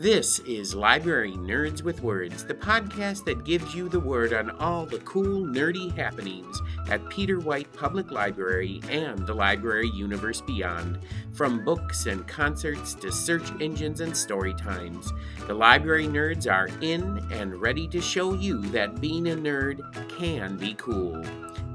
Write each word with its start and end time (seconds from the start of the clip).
This 0.00 0.38
is 0.46 0.74
Library 0.74 1.32
Nerds 1.32 1.82
with 1.82 2.02
Words, 2.02 2.46
the 2.46 2.54
podcast 2.54 3.26
that 3.26 3.44
gives 3.44 3.74
you 3.74 3.86
the 3.86 4.00
word 4.00 4.32
on 4.32 4.48
all 4.52 4.86
the 4.86 5.00
cool, 5.00 5.44
nerdy 5.44 5.94
happenings 5.94 6.58
at 6.88 7.06
Peter 7.10 7.38
White 7.38 7.70
Public 7.74 8.10
Library 8.10 8.80
and 8.88 9.26
the 9.26 9.34
library 9.34 9.90
universe 9.90 10.40
beyond. 10.40 11.00
From 11.34 11.66
books 11.66 12.06
and 12.06 12.26
concerts 12.26 12.94
to 12.94 13.12
search 13.12 13.52
engines 13.60 14.00
and 14.00 14.16
story 14.16 14.54
times, 14.54 15.12
the 15.46 15.52
library 15.52 16.06
nerds 16.06 16.50
are 16.50 16.70
in 16.80 17.18
and 17.30 17.60
ready 17.60 17.86
to 17.88 18.00
show 18.00 18.32
you 18.32 18.62
that 18.68 19.02
being 19.02 19.28
a 19.28 19.36
nerd 19.36 19.82
can 20.18 20.56
be 20.56 20.72
cool. 20.78 21.22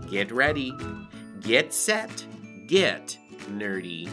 Get 0.09 0.31
ready, 0.31 0.73
get 1.41 1.71
set, 1.71 2.25
get 2.65 3.19
nerdy. 3.51 4.09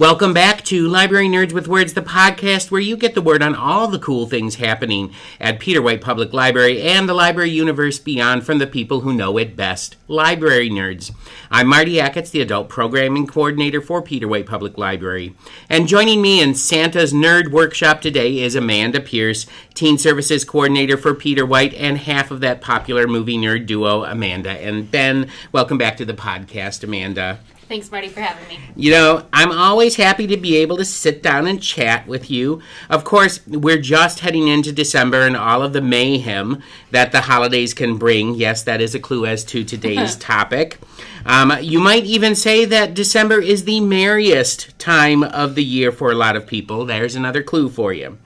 Welcome 0.00 0.32
back 0.32 0.64
to 0.64 0.88
Library 0.88 1.28
Nerds 1.28 1.52
with 1.52 1.68
Words, 1.68 1.92
the 1.92 2.00
podcast 2.00 2.70
where 2.70 2.80
you 2.80 2.96
get 2.96 3.14
the 3.14 3.20
word 3.20 3.42
on 3.42 3.54
all 3.54 3.86
the 3.86 3.98
cool 3.98 4.24
things 4.24 4.54
happening 4.54 5.12
at 5.38 5.60
Peter 5.60 5.82
White 5.82 6.00
Public 6.00 6.32
Library 6.32 6.80
and 6.80 7.06
the 7.06 7.12
library 7.12 7.50
universe 7.50 7.98
beyond 7.98 8.46
from 8.46 8.56
the 8.56 8.66
people 8.66 9.00
who 9.00 9.12
know 9.12 9.36
it 9.36 9.56
best, 9.56 9.96
library 10.08 10.70
nerds. 10.70 11.12
I'm 11.50 11.66
Marty 11.66 11.96
Achatz, 11.96 12.30
the 12.30 12.40
adult 12.40 12.70
programming 12.70 13.26
coordinator 13.26 13.82
for 13.82 14.00
Peter 14.00 14.26
White 14.26 14.46
Public 14.46 14.78
Library. 14.78 15.34
And 15.68 15.86
joining 15.86 16.22
me 16.22 16.40
in 16.40 16.54
Santa's 16.54 17.12
Nerd 17.12 17.50
Workshop 17.50 18.00
today 18.00 18.38
is 18.38 18.54
Amanda 18.54 19.02
Pierce, 19.02 19.44
teen 19.74 19.98
services 19.98 20.46
coordinator 20.46 20.96
for 20.96 21.14
Peter 21.14 21.44
White 21.44 21.74
and 21.74 21.98
half 21.98 22.30
of 22.30 22.40
that 22.40 22.62
popular 22.62 23.06
movie 23.06 23.36
nerd 23.36 23.66
duo, 23.66 24.04
Amanda 24.04 24.52
and 24.52 24.90
Ben. 24.90 25.28
Welcome 25.52 25.76
back 25.76 25.98
to 25.98 26.06
the 26.06 26.14
podcast, 26.14 26.82
Amanda. 26.82 27.40
Thanks, 27.70 27.92
Marty, 27.92 28.08
for 28.08 28.20
having 28.20 28.48
me. 28.48 28.58
You 28.74 28.90
know, 28.90 29.26
I'm 29.32 29.52
always 29.52 29.94
happy 29.94 30.26
to 30.26 30.36
be 30.36 30.56
able 30.56 30.76
to 30.78 30.84
sit 30.84 31.22
down 31.22 31.46
and 31.46 31.62
chat 31.62 32.04
with 32.08 32.28
you. 32.28 32.62
Of 32.88 33.04
course, 33.04 33.46
we're 33.46 33.78
just 33.78 34.18
heading 34.18 34.48
into 34.48 34.72
December 34.72 35.20
and 35.20 35.36
all 35.36 35.62
of 35.62 35.72
the 35.72 35.80
mayhem 35.80 36.64
that 36.90 37.12
the 37.12 37.20
holidays 37.20 37.72
can 37.72 37.96
bring. 37.96 38.34
Yes, 38.34 38.64
that 38.64 38.80
is 38.80 38.96
a 38.96 38.98
clue 38.98 39.24
as 39.24 39.44
to 39.44 39.62
today's 39.62 40.16
topic. 40.32 40.78
Um, 41.24 41.52
you 41.60 41.78
might 41.78 42.02
even 42.06 42.34
say 42.34 42.64
that 42.64 42.94
December 42.94 43.40
is 43.40 43.62
the 43.62 43.78
merriest 43.78 44.76
time 44.80 45.22
of 45.22 45.54
the 45.54 45.62
year 45.62 45.92
for 45.92 46.10
a 46.10 46.16
lot 46.16 46.34
of 46.34 46.48
people. 46.48 46.84
There's 46.84 47.14
another 47.14 47.44
clue 47.44 47.68
for 47.68 47.92
you. 47.92 48.18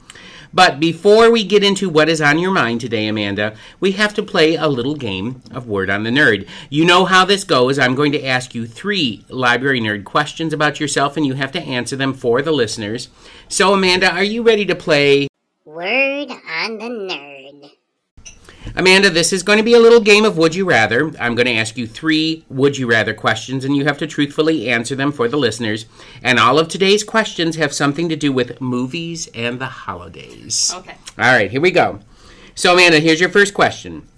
But 0.54 0.78
before 0.78 1.32
we 1.32 1.42
get 1.42 1.64
into 1.64 1.90
what 1.90 2.08
is 2.08 2.20
on 2.20 2.38
your 2.38 2.52
mind 2.52 2.80
today, 2.80 3.08
Amanda, 3.08 3.56
we 3.80 3.92
have 3.92 4.14
to 4.14 4.22
play 4.22 4.54
a 4.54 4.68
little 4.68 4.94
game 4.94 5.42
of 5.50 5.66
Word 5.66 5.90
on 5.90 6.04
the 6.04 6.10
Nerd. 6.10 6.46
You 6.70 6.84
know 6.84 7.04
how 7.06 7.24
this 7.24 7.42
goes. 7.42 7.76
I'm 7.76 7.96
going 7.96 8.12
to 8.12 8.24
ask 8.24 8.54
you 8.54 8.64
three 8.64 9.24
library 9.28 9.80
nerd 9.80 10.04
questions 10.04 10.52
about 10.52 10.78
yourself, 10.78 11.16
and 11.16 11.26
you 11.26 11.34
have 11.34 11.50
to 11.52 11.62
answer 11.62 11.96
them 11.96 12.14
for 12.14 12.40
the 12.40 12.52
listeners. 12.52 13.08
So, 13.48 13.74
Amanda, 13.74 14.12
are 14.12 14.22
you 14.22 14.42
ready 14.42 14.64
to 14.66 14.76
play 14.76 15.26
Word 15.64 16.30
on 16.30 16.78
the 16.78 16.88
Nerd? 16.88 17.33
Amanda, 18.76 19.08
this 19.08 19.32
is 19.32 19.44
going 19.44 19.58
to 19.58 19.64
be 19.64 19.74
a 19.74 19.78
little 19.78 20.00
game 20.00 20.24
of 20.24 20.36
Would 20.36 20.56
You 20.56 20.64
Rather. 20.64 21.12
I'm 21.20 21.36
going 21.36 21.46
to 21.46 21.54
ask 21.54 21.76
you 21.76 21.86
three 21.86 22.44
Would 22.48 22.76
You 22.76 22.88
Rather 22.88 23.14
questions, 23.14 23.64
and 23.64 23.76
you 23.76 23.84
have 23.84 23.98
to 23.98 24.06
truthfully 24.08 24.68
answer 24.68 24.96
them 24.96 25.12
for 25.12 25.28
the 25.28 25.36
listeners. 25.36 25.86
And 26.24 26.40
all 26.40 26.58
of 26.58 26.66
today's 26.66 27.04
questions 27.04 27.54
have 27.54 27.72
something 27.72 28.08
to 28.08 28.16
do 28.16 28.32
with 28.32 28.60
movies 28.60 29.28
and 29.32 29.60
the 29.60 29.66
holidays. 29.66 30.72
Okay. 30.74 30.96
All 31.16 31.32
right, 31.32 31.52
here 31.52 31.60
we 31.60 31.70
go. 31.70 32.00
So, 32.56 32.72
Amanda, 32.72 32.98
here's 32.98 33.20
your 33.20 33.28
first 33.28 33.54
question 33.54 34.08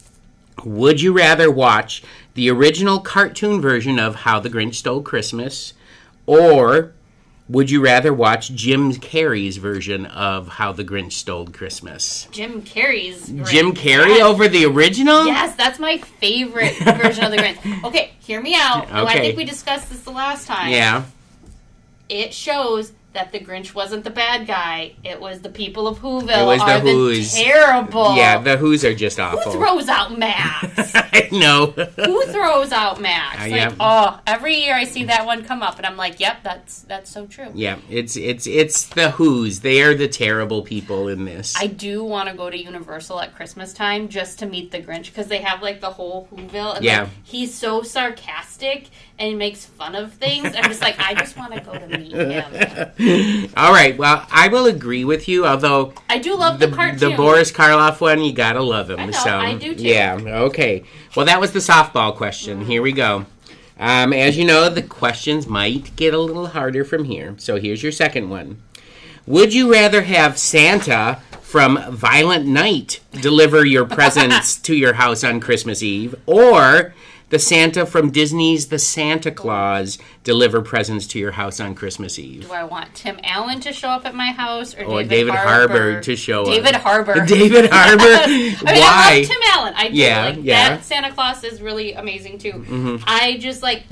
Would 0.65 1.03
you 1.03 1.13
rather 1.13 1.51
watch 1.51 2.03
the 2.33 2.49
original 2.51 3.01
cartoon 3.01 3.61
version 3.61 3.99
of 3.99 4.15
How 4.15 4.41
the 4.41 4.49
Grinch 4.49 4.77
Stole 4.77 5.03
Christmas, 5.03 5.75
or 6.25 6.95
would 7.49 7.71
you 7.71 7.81
rather 7.81 8.13
watch 8.13 8.53
Jim 8.55 8.93
Carrey's 8.95 9.57
version 9.57 10.07
of 10.07 10.49
How 10.49 10.73
the 10.73 10.85
Grinch 10.85 11.13
Stole 11.13 11.47
Christmas? 11.47 12.27
Jim 12.33 12.63
Carrey's 12.63 13.31
Grinch. 13.31 13.47
Jim 13.49 13.73
Carrey 13.73 14.09
Yes. 14.17 14.23
over 14.25 14.49
the 14.49 14.65
original? 14.67 15.27
Yes, 15.27 15.55
that's 15.57 15.79
my 15.79 15.99
favorite 15.99 16.77
version 16.79 17.25
of 17.25 17.31
the 17.31 17.37
Grinch. 17.39 17.83
Okay, 17.85 18.13
hear 18.21 18.41
me 18.41 18.55
out. 18.55 18.89
Oh, 18.93 19.07
I 19.07 19.19
think 19.19 19.37
we 19.37 19.45
discussed 19.45 19.91
this 19.91 20.01
the 20.03 20.11
last 20.11 20.47
time. 20.47 20.73
Yeah. 20.73 21.05
It 22.09 22.33
shows 22.35 22.93
that 23.17 23.33
the 23.33 23.41
Grinch 23.41 23.75
wasn't 23.75 24.05
the 24.05 24.11
bad 24.11 24.47
guy. 24.47 24.93
It 25.03 25.21
was 25.21 25.41
the 25.41 25.49
people 25.49 25.89
of 25.89 25.99
Whoville 26.01 26.43
It 26.43 26.47
was 26.47 26.61
the 26.61 26.67
are 26.67 26.81
Who's. 26.81 27.35
the 27.35 27.43
terrible. 27.45 28.15
Yeah, 28.15 28.39
the 28.39 28.57
Who's 28.59 28.85
are 28.85 28.95
just 28.95 29.19
awful. 29.19 29.53
Who 29.53 29.59
throws 29.59 29.89
out 29.89 30.17
Max? 30.19 30.93
I 30.95 31.29
know. 31.33 31.67
Who 31.67 32.23
throws 32.27 32.73
out 32.73 33.01
Max? 33.01 33.37
Uh, 33.39 33.41
like, 33.43 33.51
yeah. 33.53 33.75
oh, 33.81 34.21
every 34.27 34.57
year 34.57 34.75
I 34.75 34.85
see 34.85 35.05
that 35.05 35.25
one 35.27 35.45
come 35.45 35.63
up, 35.63 35.79
and 35.79 35.87
I'm 35.87 35.97
like, 35.97 36.21
yep, 36.21 36.43
that's 36.43 36.83
that's 36.83 37.11
so 37.11 37.27
true. 37.27 37.49
yeah, 37.55 37.79
it's 37.91 38.17
it's 38.17 38.47
it's 38.47 38.85
the 38.91 39.11
Who's. 39.13 39.61
They 39.61 39.81
are 39.83 39.95
the 39.95 40.09
terrible 40.09 40.63
people 40.63 41.09
in 41.09 41.25
this. 41.25 41.55
I 41.59 41.67
do 41.69 42.05
want 42.05 42.29
to 42.29 42.35
go 42.37 42.51
to 42.51 42.57
Universal 42.63 43.21
at 43.21 43.35
Christmas 43.35 43.73
time 43.73 44.09
just 44.09 44.39
to 44.41 44.47
meet 44.47 44.71
the 44.71 44.81
Grinch 44.83 45.07
because 45.07 45.27
they 45.29 45.39
have 45.39 45.63
like 45.63 45.81
the 45.81 45.91
whole 45.91 46.29
Whoville. 46.33 46.77
And, 46.77 46.85
Yeah. 46.85 47.01
like, 47.03 47.11
he's 47.25 47.55
so 47.55 47.83
sarcastic 47.83 48.89
and 49.19 49.29
he 49.29 49.35
makes 49.35 49.65
fun 49.65 49.95
of 49.95 50.13
things. 50.15 50.55
I'm 50.55 50.65
just 50.65 50.83
like, 50.83 50.99
I 50.99 51.15
just 51.15 51.37
want 51.37 51.55
to 51.55 51.61
go 51.61 51.73
to 51.73 51.99
meet 51.99 52.13
him. 52.13 53.51
All 53.57 53.73
right. 53.73 53.97
Well, 53.97 54.27
I 54.31 54.49
will 54.49 54.67
agree 54.67 55.05
with 55.05 55.29
you. 55.29 55.47
Although 55.47 55.95
I 56.09 56.19
do 56.19 56.37
love 56.37 56.59
the 56.59 56.67
the, 56.67 56.77
cartoon. 56.77 57.11
the 57.11 57.17
Boris 57.17 57.51
Karloff 57.51 58.01
one, 58.01 58.23
you 58.23 58.33
gotta 58.33 58.63
love 58.63 58.91
him. 58.91 59.01
I 59.01 59.07
know, 59.07 59.13
so 59.13 59.37
I 59.37 59.55
do 59.55 59.75
too. 59.75 59.83
yeah. 59.83 60.19
Okay. 60.21 60.85
Well, 61.15 61.27
that 61.27 61.41
was 61.41 61.53
the 61.53 61.61
softball 61.61 62.15
question. 62.15 62.67
Here 62.67 62.83
we 62.83 62.93
go. 62.93 63.27
Um, 63.79 64.13
as 64.13 64.39
you 64.39 64.45
know, 64.45 64.69
the 64.69 64.83
questions 64.83 65.47
might 65.47 65.95
get 65.97 66.15
a 66.15 66.19
little 66.19 66.49
harder 66.49 66.85
from 66.85 67.05
here. 67.05 67.35
So 67.39 67.57
here's 67.61 67.83
your 67.83 67.93
second 67.93 68.31
one. 68.31 68.63
Would 69.27 69.53
you 69.53 69.73
rather 69.73 70.03
have 70.03 70.39
Santa 70.39 71.21
from 71.43 71.79
Violent 71.93 72.47
Night 72.47 73.01
deliver 73.13 73.65
your 73.65 73.85
presents 73.85 74.57
to 74.63 74.75
your 74.75 74.95
house 74.95 75.25
on 75.25 75.41
Christmas 75.41 75.83
Eve, 75.83 76.15
or 76.27 76.95
the 77.29 77.39
Santa 77.39 77.85
from 77.85 78.11
Disney's 78.11 78.69
The 78.69 78.79
Santa 78.79 79.31
Claus 79.31 79.99
deliver 80.23 80.63
presents 80.63 81.07
to 81.09 81.19
your 81.19 81.33
house 81.33 81.59
on 81.59 81.75
Christmas 81.75 82.19
Eve? 82.19 82.43
Do 82.47 82.53
I 82.53 82.63
want 82.65 82.95
Tim 82.95 83.19
Allen 83.25 83.61
to 83.61 83.73
show 83.73 83.89
up 83.89 84.07
at 84.07 84.15
my 84.15 84.33
house 84.33 84.75
or, 84.75 84.85
Or 84.85 85.03
David, 85.03 85.09
David 85.09 85.35
Harbour? 85.35 85.79
Harbour 85.79 86.01
to 86.03 86.17
show 86.17 86.43
up. 86.43 86.49
David 86.49 86.75
Harbour. 86.77 87.15
David 87.27 87.71
Harbour? 87.71 88.05
I 88.05 88.27
mean, 88.29 88.57
Why? 88.63 88.71
I 88.71 89.19
love 89.19 89.29
Tim 89.29 89.41
Allen. 89.45 89.75
I 89.77 89.89
do. 89.89 89.95
Yeah, 89.95 90.25
like, 90.25 90.39
yeah. 90.43 90.69
That 90.77 90.85
Santa 90.85 91.13
Claus 91.13 91.43
is 91.43 91.61
really 91.61 91.95
amazing 91.95 92.39
too. 92.39 92.53
Mm-hmm. 92.53 93.05
I 93.07 93.39
just 93.39 93.63
like. 93.63 93.85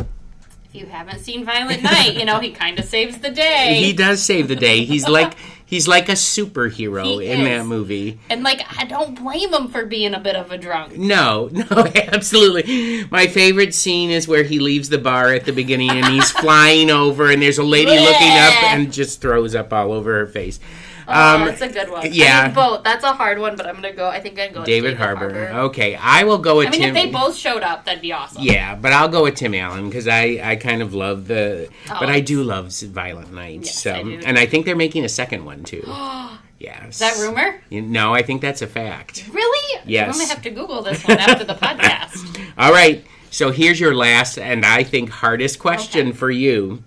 If 0.67 0.81
you 0.81 0.87
haven't 0.87 1.21
seen 1.21 1.45
Violent 1.45 1.83
Night, 1.85 2.15
you 2.15 2.25
know 2.25 2.41
he 2.41 2.51
kind 2.51 2.79
of 2.81 2.85
saves 2.85 3.19
the 3.19 3.31
day. 3.31 3.77
He 3.81 3.93
does 3.93 4.21
save 4.23 4.49
the 4.49 4.57
day. 4.57 4.85
He's 4.85 5.09
like 5.09 5.35
he's 5.67 5.89
like 5.89 6.09
a 6.09 6.13
superhero 6.13 7.05
He 7.21 7.27
in 7.31 7.41
is. 7.41 7.47
that 7.47 7.67
movie. 7.67 8.19
And 8.31 8.43
like, 8.43 8.63
I 8.79 8.85
don't 8.85 9.21
blame 9.21 9.53
him 9.53 9.69
for 9.69 9.85
being 9.87 10.15
a 10.15 10.21
bit 10.21 10.37
of 10.37 10.51
a 10.53 10.59
drunk. 10.59 10.97
No, 10.97 11.49
no, 11.53 11.65
absolutely. 11.95 13.05
My 13.11 13.27
favorite 13.27 13.75
scene 13.75 14.11
is 14.11 14.29
where 14.29 14.43
he 14.45 14.59
leaves 14.59 14.89
the 14.89 14.99
bar 14.99 15.33
at 15.33 15.45
the 15.45 15.53
beginning 15.53 15.91
and 15.91 16.07
he's 16.07 16.31
flying 16.41 16.91
over 16.91 17.31
and 17.31 17.43
there's 17.43 17.59
a 17.59 17.63
lady 17.65 17.91
looking 17.93 18.33
up 18.33 18.63
and 18.65 18.93
just 18.93 19.21
throws 19.21 19.55
up 19.55 19.73
all 19.73 19.93
over 19.93 20.13
her 20.19 20.27
face. 20.27 20.61
Oh, 21.07 21.35
Um, 21.37 21.45
that's 21.47 21.61
a 21.61 21.69
good 21.69 21.91
one. 21.91 22.09
yeah. 22.13 22.41
I 22.41 22.47
mean, 22.47 22.55
both. 22.55 22.85
That's 22.85 23.05
a 23.05 23.13
hard 23.13 23.39
one, 23.39 23.57
but 23.57 23.67
I'm 23.67 23.75
gonna 23.77 23.93
go. 23.93 24.09
I 24.09 24.21
think 24.21 24.39
I'd 24.39 24.53
go 24.55 24.61
with 24.61 24.67
David, 24.67 24.97
Harbour. 24.97 25.31
Okay, 25.67 25.97
I 25.97 26.25
will 26.25 26.39
go 26.39 26.57
with 26.59 26.69
I 26.69 26.71
mean, 26.71 26.81
Tim. 26.81 26.97
if 26.97 27.03
they 27.03 27.11
both 27.11 27.37
showed 27.37 27.63
up, 27.63 27.85
that'd 27.85 28.01
be 28.03 28.13
awesome. 28.13 28.43
Yeah, 28.43 28.75
but 28.75 28.93
I'll 28.93 29.09
go 29.09 29.23
with 29.25 29.35
Tim 29.35 29.55
Allen 29.55 29.89
because 29.89 30.09
I, 30.09 30.41
I 30.43 30.57
kind 30.57 30.81
of 30.83 30.95
love 30.95 31.27
the, 31.27 31.69
Oh, 31.91 31.97
but 32.01 32.09
I 32.09 32.21
do 32.21 32.43
love 32.43 32.73
Violent 32.73 33.33
Night. 33.33 33.61
Yes, 33.65 33.83
so, 33.83 33.93
I 33.93 33.99
and 33.99 34.39
I 34.39 34.47
think 34.47 34.65
they're 34.67 34.77
making 34.77 35.05
a 35.05 35.09
second 35.09 35.45
one 35.45 35.63
too. 35.65 35.83
yes. 36.59 36.89
Is 36.91 36.99
that 37.01 37.17
rumor? 37.19 37.61
No, 37.71 38.15
I 38.15 38.23
think 38.23 38.41
that's 38.41 38.63
a 38.63 38.67
fact. 38.67 39.29
Really? 39.33 39.81
Yes. 39.87 40.15
I'm 40.15 40.21
gonna 40.21 40.33
have 40.35 40.43
to 40.43 40.51
Google 40.51 40.83
this 40.83 41.03
one 41.07 41.19
after 41.19 41.45
the 41.45 41.55
podcast. 41.67 42.41
All 42.57 42.73
right. 42.73 43.05
So 43.31 43.51
here's 43.51 43.81
your 43.81 43.95
last 43.95 44.39
and 44.39 44.65
I 44.65 44.85
think 44.85 45.11
hardest 45.11 45.59
question 45.59 46.09
Okay. 46.09 46.17
for 46.17 46.31
you. 46.31 46.83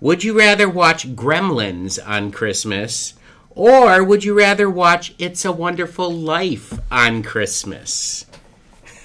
Would 0.00 0.22
you 0.22 0.38
rather 0.38 0.68
watch 0.68 1.08
Gremlins 1.16 1.98
on 2.06 2.30
Christmas 2.30 3.14
or 3.56 4.04
would 4.04 4.22
you 4.22 4.34
rather 4.36 4.70
watch 4.70 5.14
It's 5.18 5.44
a 5.44 5.50
Wonderful 5.50 6.12
Life 6.12 6.78
on 6.92 7.22
Christmas? 7.24 8.26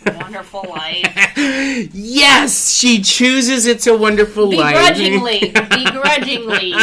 Wonderful 0.05 0.65
life. 0.69 1.07
Yes, 1.93 2.73
she 2.77 3.01
chooses 3.01 3.65
It's 3.65 3.87
a 3.87 3.95
Wonderful 3.97 4.51
Life. 4.55 4.75
Begrudgingly. 4.75 5.51
Begrudgingly. 5.51 6.73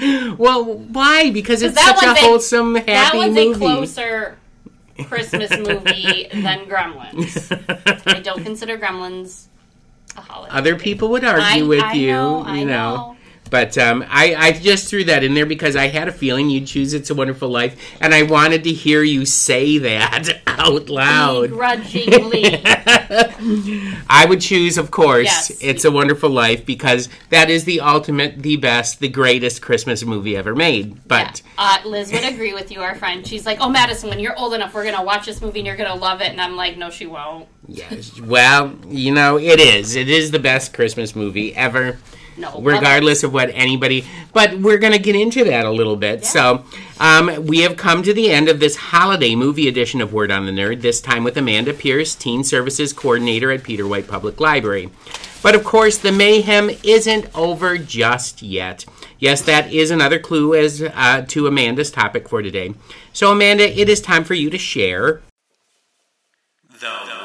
well, 0.36 0.64
why? 0.64 1.30
Because 1.30 1.62
it's 1.62 1.82
such 1.82 2.02
a 2.02 2.10
a- 2.12 2.14
wholesome, 2.14 2.74
That 2.74 2.88
happy 2.88 3.16
one's 3.18 3.34
movie. 3.34 3.50
a 3.52 3.58
closer 3.58 4.38
Christmas 5.04 5.50
movie 5.58 6.28
than 6.32 6.66
Gremlins. 6.66 8.02
I 8.06 8.20
don't 8.20 8.42
consider 8.44 8.76
Gremlins 8.78 9.46
a 10.16 10.20
holiday. 10.20 10.54
Other 10.54 10.76
people 10.76 11.08
would 11.10 11.24
argue 11.24 11.64
I, 11.64 11.66
with 11.66 11.82
I 11.82 11.92
you, 11.94 12.08
know, 12.08 12.38
you 12.40 12.44
I 12.44 12.64
know. 12.64 12.96
know. 12.96 13.16
But 13.50 13.76
um, 13.78 14.04
I, 14.08 14.34
I 14.34 14.52
just 14.52 14.88
threw 14.88 15.04
that 15.04 15.24
in 15.24 15.34
there 15.34 15.46
because 15.46 15.76
I 15.76 15.88
had 15.88 16.08
a 16.08 16.12
feeling 16.12 16.50
you'd 16.50 16.66
choose 16.66 16.94
It's 16.94 17.10
a 17.10 17.14
Wonderful 17.14 17.48
Life, 17.48 17.80
and 18.00 18.14
I 18.14 18.22
wanted 18.22 18.64
to 18.64 18.72
hear 18.72 19.02
you 19.02 19.24
say 19.24 19.78
that 19.78 20.40
out 20.46 20.88
loud. 20.88 21.50
Begrudgingly. 21.50 22.60
I 24.08 24.26
would 24.28 24.40
choose, 24.40 24.78
of 24.78 24.90
course, 24.90 25.24
Yes. 25.24 25.50
It's 25.60 25.84
a 25.84 25.90
Wonderful 25.90 26.30
Life 26.30 26.64
because 26.66 27.08
that 27.30 27.50
is 27.50 27.64
the 27.64 27.80
ultimate, 27.80 28.42
the 28.42 28.56
best, 28.56 29.00
the 29.00 29.08
greatest 29.08 29.62
Christmas 29.62 30.04
movie 30.04 30.36
ever 30.36 30.54
made. 30.54 31.06
But 31.08 31.42
yeah. 31.58 31.78
uh, 31.84 31.88
Liz 31.88 32.12
would 32.12 32.24
agree 32.24 32.54
with 32.54 32.70
you, 32.70 32.80
our 32.80 32.94
friend. 32.94 33.26
She's 33.26 33.46
like, 33.46 33.58
"Oh, 33.60 33.68
Madison, 33.68 34.08
when 34.10 34.18
you're 34.18 34.38
old 34.38 34.54
enough, 34.54 34.74
we're 34.74 34.84
gonna 34.84 35.02
watch 35.04 35.26
this 35.26 35.40
movie 35.40 35.60
and 35.60 35.66
you're 35.66 35.76
gonna 35.76 35.94
love 35.94 36.20
it." 36.20 36.28
And 36.30 36.40
I'm 36.40 36.56
like, 36.56 36.76
"No, 36.76 36.90
she 36.90 37.06
won't. 37.06 37.48
yes, 37.66 38.20
well, 38.20 38.74
you 38.86 39.12
know, 39.12 39.38
it 39.38 39.60
is. 39.60 39.94
It 39.96 40.08
is 40.08 40.30
the 40.30 40.38
best 40.38 40.72
Christmas 40.74 41.14
movie 41.16 41.54
ever. 41.54 41.98
No, 42.38 42.60
regardless 42.60 43.24
of 43.24 43.32
what 43.32 43.50
anybody. 43.52 44.06
But 44.32 44.58
we're 44.58 44.78
going 44.78 44.92
to 44.92 44.98
get 44.98 45.16
into 45.16 45.44
that 45.44 45.66
a 45.66 45.70
little 45.70 45.96
bit. 45.96 46.24
So, 46.24 46.64
um, 47.00 47.46
we 47.46 47.60
have 47.60 47.76
come 47.76 48.02
to 48.04 48.14
the 48.14 48.30
end 48.30 48.48
of 48.48 48.60
this 48.60 48.76
holiday 48.76 49.34
movie 49.34 49.66
edition 49.66 50.00
of 50.00 50.12
Word 50.12 50.30
on 50.30 50.46
the 50.46 50.52
Nerd, 50.52 50.80
this 50.80 51.00
time 51.00 51.24
with 51.24 51.36
Amanda 51.36 51.74
Pierce, 51.74 52.14
Teen 52.14 52.44
Services 52.44 52.92
Coordinator 52.92 53.50
at 53.50 53.64
Peter 53.64 53.86
White 53.86 54.06
Public 54.06 54.38
Library. 54.40 54.90
But 55.42 55.54
of 55.54 55.64
course, 55.64 55.98
the 55.98 56.12
mayhem 56.12 56.70
isn't 56.82 57.26
over 57.36 57.78
just 57.78 58.42
yet. 58.42 58.84
Yes, 59.18 59.42
that 59.42 59.72
is 59.72 59.90
another 59.90 60.18
clue 60.18 60.54
as 60.54 60.82
uh, 60.82 61.24
to 61.28 61.46
Amanda's 61.46 61.90
topic 61.90 62.28
for 62.28 62.42
today. 62.42 62.74
So, 63.12 63.32
Amanda, 63.32 63.68
it 63.68 63.88
is 63.88 64.00
time 64.00 64.24
for 64.24 64.34
you 64.34 64.50
to 64.50 64.58
share. 64.58 65.22
The 66.80 67.17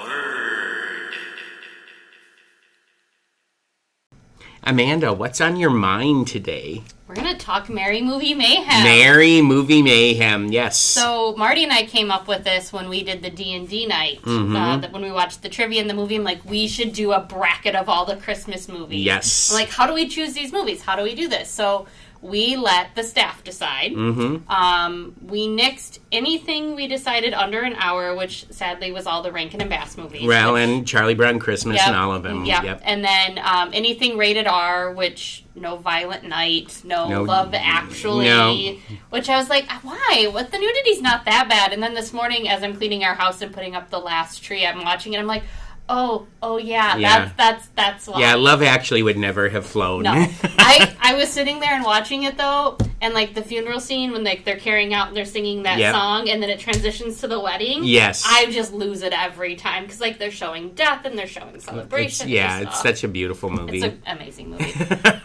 Amanda, 4.66 5.12
what's 5.12 5.42
on 5.42 5.58
your 5.58 5.70
mind 5.70 6.28
today? 6.28 6.84
We're 7.06 7.16
gonna 7.16 7.38
talk 7.38 7.70
Merry 7.70 8.02
Movie 8.02 8.34
Mayhem. 8.34 8.84
Merry 8.84 9.42
Movie 9.42 9.82
Mayhem, 9.82 10.54
yes. 10.54 10.80
So 10.80 11.36
Marty 11.36 11.64
and 11.64 11.72
I 11.74 11.84
came 11.84 12.10
up 12.10 12.30
with 12.30 12.46
this 12.46 12.72
when 12.72 12.88
we 12.88 13.04
did 13.04 13.22
the 13.22 13.30
D 13.30 13.54
and 13.56 13.68
D 13.68 13.86
night. 13.86 14.22
Mm-hmm. 14.22 14.56
Uh, 14.56 14.78
that 14.78 14.94
when 14.94 15.02
we 15.02 15.12
watched 15.12 15.44
the 15.44 15.50
trivia 15.50 15.82
in 15.82 15.88
the 15.88 15.94
movie, 15.94 16.16
I'm 16.16 16.24
like, 16.24 16.44
we 16.46 16.68
should 16.68 16.94
do 16.94 17.12
a 17.12 17.20
bracket 17.20 17.76
of 17.76 17.90
all 17.90 18.06
the 18.06 18.16
Christmas 18.16 18.70
movies. 18.70 19.04
Yes. 19.04 19.52
I'm 19.52 19.60
like, 19.60 19.70
how 19.70 19.86
do 19.86 19.94
we 19.94 20.08
choose 20.08 20.34
these 20.34 20.54
movies? 20.54 20.82
How 20.82 20.96
do 20.96 21.04
we 21.04 21.14
do 21.14 21.28
this? 21.28 21.50
So 21.52 21.86
we 22.24 22.56
let 22.56 22.96
the 22.96 23.04
staff 23.04 23.44
decide. 23.44 23.92
Mm-hmm. 23.92 24.50
Um, 24.50 25.14
we 25.26 25.46
nixed 25.48 26.00
anything 26.10 26.74
we 26.74 26.88
decided 26.88 27.34
under 27.34 27.60
an 27.62 27.74
hour, 27.76 28.16
which 28.16 28.50
sadly 28.50 28.94
was 28.94 29.06
all 29.06 29.22
the 29.22 29.32
Rankin 29.32 29.60
and 29.60 29.70
Bass 29.70 29.98
movies. 29.98 30.26
Well, 30.26 30.54
which- 30.54 30.64
and 30.64 30.88
Charlie 30.88 31.16
Brown 31.16 31.38
Christmas 31.38 31.78
Yep, 31.78 31.88
and 31.88 31.96
all 31.98 32.14
of 32.14 32.24
them. 32.24 32.46
Yep. 32.46 32.64
Yep. 32.64 32.82
And 32.86 33.04
then 33.04 33.40
um, 33.40 33.72
anything 33.74 34.18
rated 34.18 34.48
R, 34.48 34.94
which 34.94 35.44
no 35.54 35.76
Violent 35.76 36.24
Night, 36.24 36.82
no, 36.86 37.10
No- 37.10 37.24
Love 37.24 37.54
Actually, 37.54 38.26
no. 38.26 38.78
which 39.10 39.28
I 39.30 39.38
was 39.38 39.50
like, 39.50 39.70
why? 39.84 40.30
What 40.32 40.50
the 40.50 40.58
nudity's 40.60 41.02
not 41.02 41.26
that 41.26 41.50
bad. 41.50 41.74
And 41.74 41.84
then 41.84 41.94
this 41.94 42.14
morning, 42.14 42.48
as 42.48 42.64
I'm 42.64 42.78
cleaning 42.78 43.04
our 43.04 43.16
house 43.16 43.42
and 43.42 43.54
putting 43.54 43.76
up 43.76 43.90
the 43.90 44.00
last 44.00 44.42
tree, 44.44 44.66
I'm 44.66 44.84
watching 44.86 45.12
it. 45.12 45.20
I'm 45.20 45.28
like, 45.28 45.44
oh, 45.90 46.28
oh 46.42 46.58
yeah, 46.58 46.98
Yeah. 46.98 47.20
that's 47.26 47.36
that's 47.36 47.68
that's 47.76 48.08
why. 48.08 48.20
Yeah, 48.20 48.36
Love 48.36 48.62
Actually 48.64 49.04
would 49.04 49.18
never 49.18 49.50
have 49.50 49.66
flown. 49.66 50.04
No, 50.04 50.12
I 50.44 50.96
I 51.00 51.14
was 51.16 51.30
sitting 51.30 51.60
there 51.60 51.74
and 51.74 51.84
watching 51.84 52.24
it 52.24 52.38
though, 52.38 52.78
and 53.02 53.14
like 53.14 53.34
the 53.34 53.42
funeral 53.44 53.80
scene 53.80 54.12
when 54.12 54.24
like 54.24 54.46
they're 54.46 54.58
carrying 54.60 54.94
out 54.94 55.08
and 55.10 55.18
they're 55.18 55.26
singing 55.26 55.64
that 55.64 55.78
Yep. 55.80 55.94
song, 55.94 56.30
and 56.30 56.42
then 56.42 56.50
it 56.50 56.60
transitions 56.60 57.20
to 57.22 57.28
the 57.28 57.40
wedding. 57.40 57.84
Yes. 57.84 58.24
I 58.26 58.50
just 58.52 58.74
lose 58.74 59.02
it 59.02 59.14
every 59.14 59.56
time 59.56 59.84
because 59.84 60.00
like 60.02 60.20
they're 60.20 60.32
showing 60.32 60.70
death 60.74 61.06
and 61.06 61.18
they're 61.18 61.28
showing 61.28 61.56
it's, 61.56 61.66
celebration. 61.66 62.30
yeah, 62.30 62.60
There's, 62.60 62.70
it's 62.70 62.82
such 62.82 63.04
a 63.04 63.08
beautiful 63.08 63.50
movie. 63.50 63.78
it's 63.78 63.86
an 63.86 64.02
amazing 64.08 64.50
movie. 64.52 64.74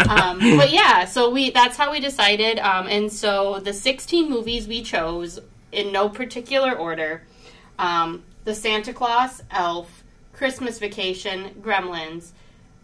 um, 0.08 0.38
but 0.56 0.70
yeah, 0.72 1.04
so 1.04 1.31
we 1.31 1.50
that's 1.50 1.76
how 1.76 1.93
we 1.93 2.00
decided. 2.00 2.58
Um, 2.58 2.87
and 2.88 3.12
so 3.12 3.61
the 3.61 3.72
16 3.72 4.28
movies 4.28 4.66
we 4.66 4.82
chose 4.82 5.38
in 5.70 5.93
no 5.93 6.08
particular 6.08 6.72
order: 6.72 7.22
um, 7.78 8.25
The 8.44 8.54
Santa 8.54 8.93
Claus, 8.93 9.43
Elf, 9.50 9.97
Christmas 10.38 10.79
Vacation, 10.79 11.50
Gremlins, 11.61 12.31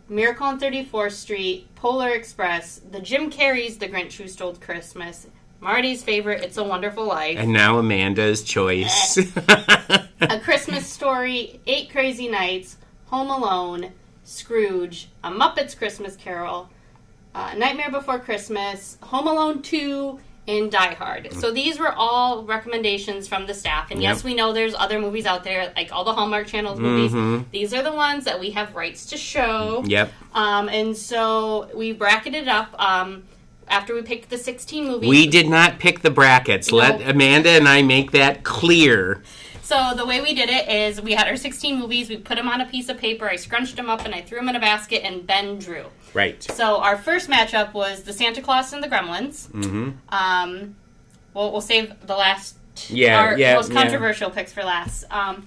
Miracle 0.08 0.44
on 0.44 0.58
34th 0.58 1.12
Street, 1.12 1.72
Polar 1.76 2.10
Express, 2.10 2.80
the 2.90 2.98
Jim 2.98 3.30
Carrey's 3.30 3.78
The 3.78 3.86
Grinch 3.86 4.14
Who 4.14 4.26
Stole 4.26 4.56
Christmas, 4.56 5.28
Marty's 5.60 6.02
favorite 6.02 6.42
It's 6.42 6.56
a 6.56 6.64
Wonderful 6.64 7.06
Life, 7.06 7.38
and 7.38 7.52
now 7.52 7.78
Amanda's 7.78 8.42
choice. 8.42 9.16
A 10.20 10.40
Christmas 10.42 10.84
Story, 10.92 11.60
Eight 11.68 11.90
Crazy 11.90 12.26
Nights, 12.26 12.76
Home 13.06 13.30
Alone, 13.30 13.92
Scrooge, 14.24 15.08
A 15.22 15.30
Muppet's 15.30 15.76
Christmas 15.76 16.16
Carol, 16.16 16.68
uh, 17.36 17.54
Nightmare 17.56 17.92
Before 17.92 18.18
Christmas, 18.18 18.98
Home 19.00 19.28
Alone 19.28 19.62
2, 19.62 20.18
and 20.46 20.70
Die 20.70 20.94
Hard. 20.94 21.32
So 21.34 21.50
these 21.50 21.78
were 21.78 21.92
all 21.92 22.44
recommendations 22.44 23.26
from 23.26 23.46
the 23.46 23.54
staff. 23.54 23.90
And 23.90 24.02
yes, 24.02 24.18
Yep. 24.18 24.24
we 24.24 24.34
know 24.34 24.52
there's 24.52 24.74
other 24.74 24.98
movies 24.98 25.24
out 25.26 25.42
there, 25.44 25.72
like 25.76 25.90
all 25.92 26.04
the 26.04 26.12
Hallmark 26.12 26.46
Channel's 26.46 26.78
movies. 26.80 27.44
These 27.50 27.72
are 27.72 27.82
the 27.82 27.92
ones 27.92 28.24
that 28.24 28.38
we 28.38 28.50
have 28.50 28.74
rights 28.74 29.06
to 29.06 29.16
show. 29.16 29.82
yep. 29.86 30.12
Um, 30.34 30.68
and 30.68 30.96
so 30.96 31.70
we 31.74 31.92
bracketed 31.92 32.48
up 32.48 32.78
um, 32.80 33.22
after 33.68 33.94
we 33.94 34.02
picked 34.02 34.28
the 34.30 34.36
16 34.38 34.86
movies. 34.86 35.08
We 35.08 35.26
did 35.26 35.48
not 35.48 35.78
pick 35.78 36.00
the 36.02 36.10
brackets. 36.10 36.70
Let 36.72 37.00
Amanda 37.08 37.50
and 37.50 37.66
I 37.68 37.82
make 37.82 38.10
that 38.12 38.42
clear. 38.44 39.22
So 39.62 39.94
the 39.96 40.04
way 40.04 40.20
we 40.20 40.34
did 40.34 40.50
it 40.50 40.68
is 40.68 41.00
we 41.00 41.12
had 41.14 41.26
our 41.26 41.38
16 41.38 41.78
movies, 41.78 42.10
we 42.10 42.18
put 42.18 42.34
them 42.36 42.48
on 42.48 42.60
a 42.60 42.66
piece 42.66 42.90
of 42.90 42.98
paper, 42.98 43.26
I 43.26 43.36
scrunched 43.36 43.76
them 43.76 43.88
up 43.88 44.04
and 44.04 44.14
I 44.14 44.20
threw 44.20 44.38
them 44.38 44.50
in 44.50 44.56
a 44.56 44.60
basket 44.60 45.02
and 45.06 45.26
Ben 45.26 45.58
drew. 45.58 45.86
Right. 46.14 46.42
So 46.42 46.78
our 46.80 46.96
first 46.96 47.28
matchup 47.28 47.74
was 47.74 48.04
the 48.04 48.12
Santa 48.12 48.40
Claus 48.40 48.72
and 48.72 48.82
the 48.82 48.88
Gremlins. 48.88 49.48
Mm-hmm. 49.50 49.90
Um, 50.08 50.76
well, 51.34 51.50
we'll 51.52 51.60
save 51.60 51.92
the 52.06 52.14
last, 52.16 52.56
Yeah, 52.88 53.20
our 53.20 53.38
yeah, 53.38 53.54
most 53.56 53.72
yeah. 53.72 53.82
controversial 53.82 54.30
picks 54.30 54.52
for 54.52 54.62
last. 54.62 55.04
Um, 55.10 55.46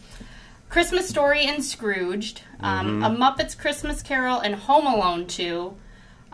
Christmas 0.69 1.07
Story 1.07 1.43
and 1.45 1.63
Scrooged, 1.63 2.41
um, 2.59 3.01
A 3.01 3.09
Muppet's 3.09 3.55
Christmas 3.55 4.01
Carol 4.01 4.39
and 4.41 4.53
Home 4.53 4.85
Alone 4.85 5.25
2, 5.25 5.73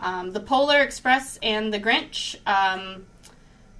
um, 0.00 0.32
The 0.32 0.40
Polar 0.40 0.80
Express 0.80 1.38
and 1.40 1.72
The 1.72 1.78
Grinch, 1.78 2.36
um, 2.44 3.06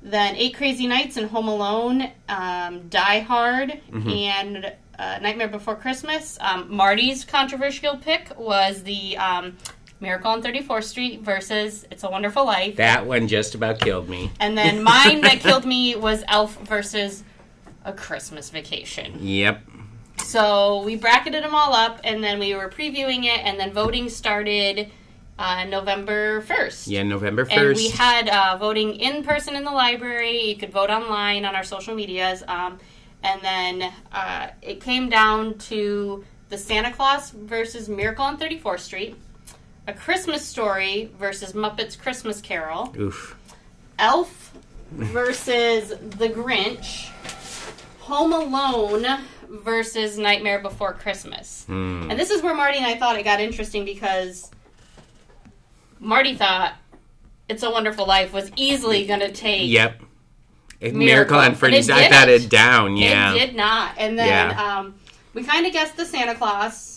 then 0.01 0.37
Eight 0.37 0.55
Crazy 0.55 0.87
Nights 0.87 1.17
and 1.17 1.29
Home 1.31 1.49
Alone, 1.49 2.13
um, 2.29 2.89
Die 2.89 3.19
Hard, 3.21 3.81
and 3.93 4.73
uh, 4.97 5.19
Nightmare 5.21 5.49
Before 5.49 5.75
Christmas. 5.75 6.39
Um, 6.41 6.73
Marty's 6.73 7.25
controversial 7.25 7.97
pick 7.97 8.39
was 8.39 8.85
the 8.85 9.17
um, 9.17 9.57
Miracle 10.01 10.31
on 10.31 10.43
34th 10.43 10.85
Street 10.85 11.21
versus 11.23 11.87
It's 11.91 12.03
a 12.03 12.11
Wonderful 12.11 12.45
Life. 12.45 12.77
That 12.77 13.07
one 13.07 13.29
just 13.29 13.55
about 13.55 13.81
killed 13.81 14.09
me. 14.09 14.31
And 14.41 14.57
then 14.57 14.83
mine 14.83 15.21
that 15.23 15.41
killed 15.41 15.65
me 15.65 15.97
was 15.97 16.25
Elf 16.29 16.59
versus 16.63 17.23
A 17.85 17.93
Christmas 17.93 18.51
Vacation. 18.51 19.17
Yep. 19.21 19.63
So 20.23 20.83
we 20.83 20.97
bracketed 20.97 21.45
them 21.45 21.55
all 21.55 21.75
up, 21.75 22.01
and 22.05 22.23
then 22.23 22.39
we 22.39 22.55
were 22.55 22.69
previewing 22.69 23.25
it, 23.25 23.41
and 23.45 23.59
then 23.59 23.73
voting 23.73 24.09
started 24.09 24.91
uh, 25.39 25.65
November 25.65 26.43
1st. 26.43 26.89
Yeah, 26.89 27.03
November 27.03 27.45
1st. 27.45 27.51
And 27.53 27.61
1st. 27.61 27.77
we 27.77 27.89
had 27.91 28.29
uh, 28.29 28.57
voting 28.57 28.95
in 28.95 29.23
person 29.25 29.57
in 29.57 29.65
the 29.65 29.71
library. 29.71 30.43
You 30.43 30.57
could 30.57 30.73
vote 30.73 30.91
online 30.91 31.45
on 31.45 31.55
our 31.55 31.65
social 31.65 31.95
medias. 31.95 32.43
Um, 32.47 32.79
and 33.23 33.41
then 33.43 33.93
uh, 34.13 34.51
it 34.63 34.81
came 34.81 35.09
down 35.09 35.59
to 35.59 36.25
the 36.51 36.59
Santa 36.59 36.93
Claus 36.93 37.31
versus 37.31 37.89
Miracle 37.89 38.25
on 38.25 38.39
34th 38.39 38.81
Street, 38.81 39.17
A 39.87 39.93
Christmas 39.93 40.45
Story 40.47 41.11
versus 41.19 41.53
Muppets 41.53 41.99
Christmas 41.99 42.41
Carol, 42.41 42.95
Oof. 42.99 43.37
Elf 43.99 44.53
versus 44.93 45.91
The 45.91 46.29
Grinch, 46.31 47.11
Home 48.01 48.33
Alone 48.33 49.05
versus 49.49 50.17
Nightmare 50.19 50.61
Before 50.61 50.95
Christmas. 50.95 51.65
Hmm. 51.67 52.07
And 52.11 52.19
this 52.19 52.31
is 52.31 52.43
where 52.43 52.55
Marty 52.55 52.79
and 52.79 52.87
I 52.87 52.97
thought 52.97 53.19
it 53.19 53.25
got 53.25 53.41
interesting 53.41 53.85
because 53.85 54.51
Marty 56.01 56.35
thought 56.35 56.75
It's 57.49 57.63
a 57.63 57.71
Wonderful 57.71 58.07
Life 58.07 58.33
was 58.33 58.51
easily 58.57 59.07
going 59.07 59.21
to 59.21 59.33
take. 59.33 59.69
Yep. 59.71 60.01
Miracle. 60.81 60.99
Miracle 60.99 61.39
on 61.39 61.55
Freddy's. 61.55 61.89
I 61.89 62.09
thought 62.09 62.29
it 62.29 62.51
down. 62.51 62.97
Yeah. 62.97 63.35
It 63.35 63.39
did 63.39 63.57
not. 63.57 63.93
And 63.99 64.19
then 64.19 64.29
Yeah. 64.29 64.79
um, 64.79 64.95
we 65.35 65.43
kind 65.45 65.67
of 65.67 65.73
guessed 65.73 65.97
the 65.97 66.05
Santa 66.05 66.35
Claus. 66.35 66.94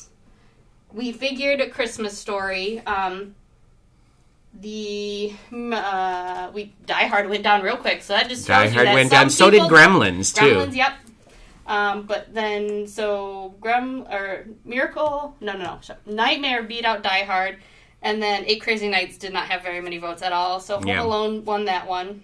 We 0.93 1.11
figured 1.11 1.61
a 1.61 1.69
Christmas 1.69 2.17
story. 2.17 2.79
Um, 2.85 3.35
the 4.59 5.33
uh, 5.53 6.49
we 6.53 6.73
Die 6.85 7.05
Hard 7.07 7.29
went 7.29 7.43
down 7.43 7.61
real 7.61 7.77
quick, 7.77 8.01
so 8.01 8.13
that 8.13 8.29
just 8.29 8.47
Die 8.47 8.67
Hard 8.69 8.87
went 8.87 9.11
down. 9.11 9.29
So 9.29 9.49
did 9.49 9.63
Gremlins 9.63 10.33
too. 10.35 10.45
Gremlins, 10.45 10.75
yep. 10.75 10.93
Um, 11.67 12.03
but 12.03 12.33
then 12.33 12.87
so 12.87 13.53
Grem 13.61 14.09
or 14.11 14.47
Miracle, 14.63 15.35
no, 15.41 15.53
no, 15.53 15.79
no. 15.87 15.95
Nightmare 16.13 16.63
beat 16.63 16.85
out 16.85 17.03
Die 17.03 17.23
Hard, 17.23 17.57
and 18.01 18.21
then 18.23 18.45
Eight 18.45 18.61
Crazy 18.61 18.87
Nights 18.87 19.17
did 19.17 19.33
not 19.33 19.47
have 19.47 19.61
very 19.63 19.81
many 19.81 19.97
votes 19.97 20.21
at 20.21 20.31
all. 20.31 20.59
So 20.59 20.77
Home 20.77 20.87
Yeah. 20.87 21.03
Alone 21.03 21.43
won 21.45 21.65
that 21.65 21.87
one. 21.87 22.23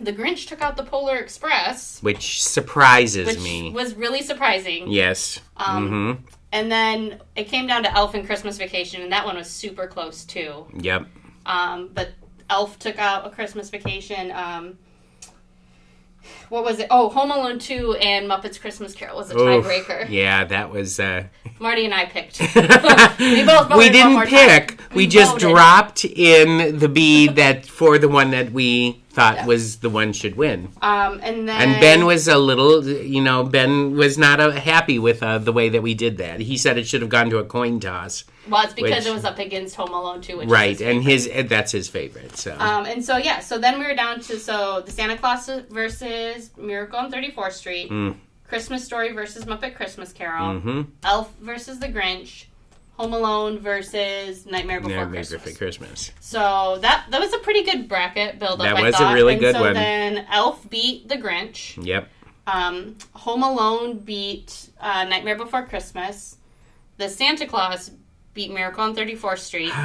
The 0.00 0.12
Grinch 0.12 0.46
took 0.48 0.62
out 0.62 0.76
the 0.76 0.84
Polar 0.84 1.16
Express, 1.16 2.00
Which 2.02 2.42
surprises 2.42 3.26
which 3.26 3.40
me. 3.40 3.70
was 3.70 3.94
really 3.94 4.22
surprising. 4.22 4.88
yes. 4.88 5.38
Um, 5.56 5.90
mm-hmm. 5.90 6.24
And 6.52 6.70
then 6.70 7.20
it 7.34 7.44
came 7.44 7.66
down 7.66 7.82
to 7.84 7.92
Elf 7.92 8.14
and 8.14 8.26
Christmas 8.26 8.58
Vacation, 8.58 9.00
and 9.02 9.10
that 9.10 9.24
one 9.24 9.36
was 9.36 9.48
super 9.48 9.86
close 9.86 10.24
too. 10.24 10.66
Yep. 10.78 11.06
Um, 11.46 11.90
but 11.92 12.10
Elf 12.50 12.78
took 12.78 12.98
out 12.98 13.26
a 13.26 13.30
Christmas 13.30 13.70
Vacation. 13.70 14.30
Um, 14.30 14.78
what 16.50 16.64
was 16.64 16.78
it? 16.78 16.86
Oh, 16.90 17.08
Home 17.08 17.30
Alone 17.30 17.58
2 17.58 17.94
and 17.94 18.30
Muppets 18.30 18.60
Christmas 18.60 18.94
Carol 18.94 19.16
was 19.16 19.30
a 19.30 19.34
Oof. 19.38 19.64
tiebreaker. 19.64 20.08
Yeah, 20.08 20.44
that 20.44 20.70
was. 20.70 21.00
Uh, 21.00 21.24
Marty 21.58 21.84
and 21.84 21.94
I 21.94 22.04
picked. 22.04 22.40
we 23.18 23.44
both 23.44 23.68
voted 23.68 23.78
we 23.78 23.88
didn't 23.88 24.26
pick. 24.26 24.78
time. 24.78 24.88
We, 24.94 25.06
just 25.06 25.32
voted. 25.32 25.48
dropped 25.48 26.04
in 26.04 26.78
the 26.78 26.88
B 26.88 27.28
that 27.28 27.66
for 27.66 27.98
the 27.98 28.08
one 28.08 28.30
that 28.30 28.52
we 28.52 29.01
thought 29.12 29.46
was 29.46 29.76
the 29.78 29.90
one 29.90 30.12
should 30.12 30.36
win. 30.36 30.68
Um, 30.80 31.20
and 31.22 31.48
then 31.48 31.60
And 31.60 31.80
Ben 31.80 32.06
was 32.06 32.28
a 32.28 32.38
little, 32.38 32.84
you 32.86 33.20
know, 33.22 33.44
Ben 33.44 33.94
was 33.96 34.16
not 34.18 34.40
uh, 34.40 34.50
happy 34.52 34.98
with 34.98 35.22
uh, 35.22 35.38
the 35.38 35.52
way 35.52 35.68
that 35.68 35.82
we 35.82 35.94
did 35.94 36.16
that. 36.18 36.40
He 36.40 36.56
said 36.56 36.78
it 36.78 36.86
should 36.86 37.02
have 37.02 37.10
gone 37.10 37.28
to 37.30 37.38
a 37.38 37.44
coin 37.44 37.78
toss. 37.80 38.24
well, 38.48 38.64
it's 38.64 38.72
because 38.74 39.04
which- 39.04 39.06
it 39.06 39.14
was 39.14 39.24
up 39.24 39.38
against 39.38 39.76
Home 39.76 39.90
Alone 39.92 40.20
2, 40.22 40.38
which 40.38 40.48
Right, 40.48 40.72
is 40.72 40.78
his 40.80 40.86
and 40.88 41.04
his 41.04 41.48
that's 41.48 41.72
his 41.72 41.88
favorite. 41.88 42.36
So 42.36 42.56
Um, 42.58 42.86
and 42.86 43.04
so 43.04 43.16
yeah, 43.16 43.40
so 43.40 43.58
then 43.58 43.78
we 43.78 43.86
were 43.86 43.94
down 43.94 44.20
to 44.20 44.38
so 44.38 44.82
the 44.84 44.90
Santa 44.90 45.16
Claus 45.18 45.48
versus 45.70 46.50
Miracle 46.56 46.98
on 46.98 47.10
34th 47.12 47.52
Street, 47.52 47.90
Mm. 47.90 48.16
Christmas 48.48 48.84
Story 48.84 49.12
versus 49.12 49.44
Muppet 49.44 49.74
Christmas 49.76 50.12
Carol, 50.12 50.60
Mhm. 50.60 50.86
Elf 51.04 51.30
versus 51.40 51.78
The 51.78 51.88
Grinch, 51.88 52.44
Home 52.98 53.14
Alone 53.14 53.58
versus 53.58 54.46
Nightmare 54.46 54.80
Before 54.80 54.96
yeah, 54.96 55.06
Christmas. 55.06 55.56
Christmas. 55.56 56.12
So 56.20 56.78
that 56.82 57.06
that 57.10 57.20
was 57.20 57.32
a 57.32 57.38
pretty 57.38 57.62
good 57.64 57.88
bracket 57.88 58.38
build 58.38 58.60
up. 58.60 58.66
That 58.66 58.76
I 58.76 58.82
was 58.82 59.00
a 59.00 59.12
really 59.14 59.34
and 59.34 59.40
good 59.40 59.54
so 59.54 59.60
one. 59.62 59.74
then 59.74 60.26
Elf 60.30 60.68
beat 60.68 61.08
The 61.08 61.16
Grinch. 61.16 61.82
Yep. 61.84 62.08
Um, 62.46 62.96
Home 63.14 63.42
Alone 63.42 63.98
beat 63.98 64.68
uh, 64.80 65.04
Nightmare 65.04 65.36
Before 65.36 65.64
Christmas. 65.66 66.36
The 66.98 67.08
Santa 67.08 67.46
Claus 67.46 67.90
beat 68.34 68.52
Miracle 68.52 68.84
on 68.84 68.94
34th 68.94 69.38
Street. 69.38 69.72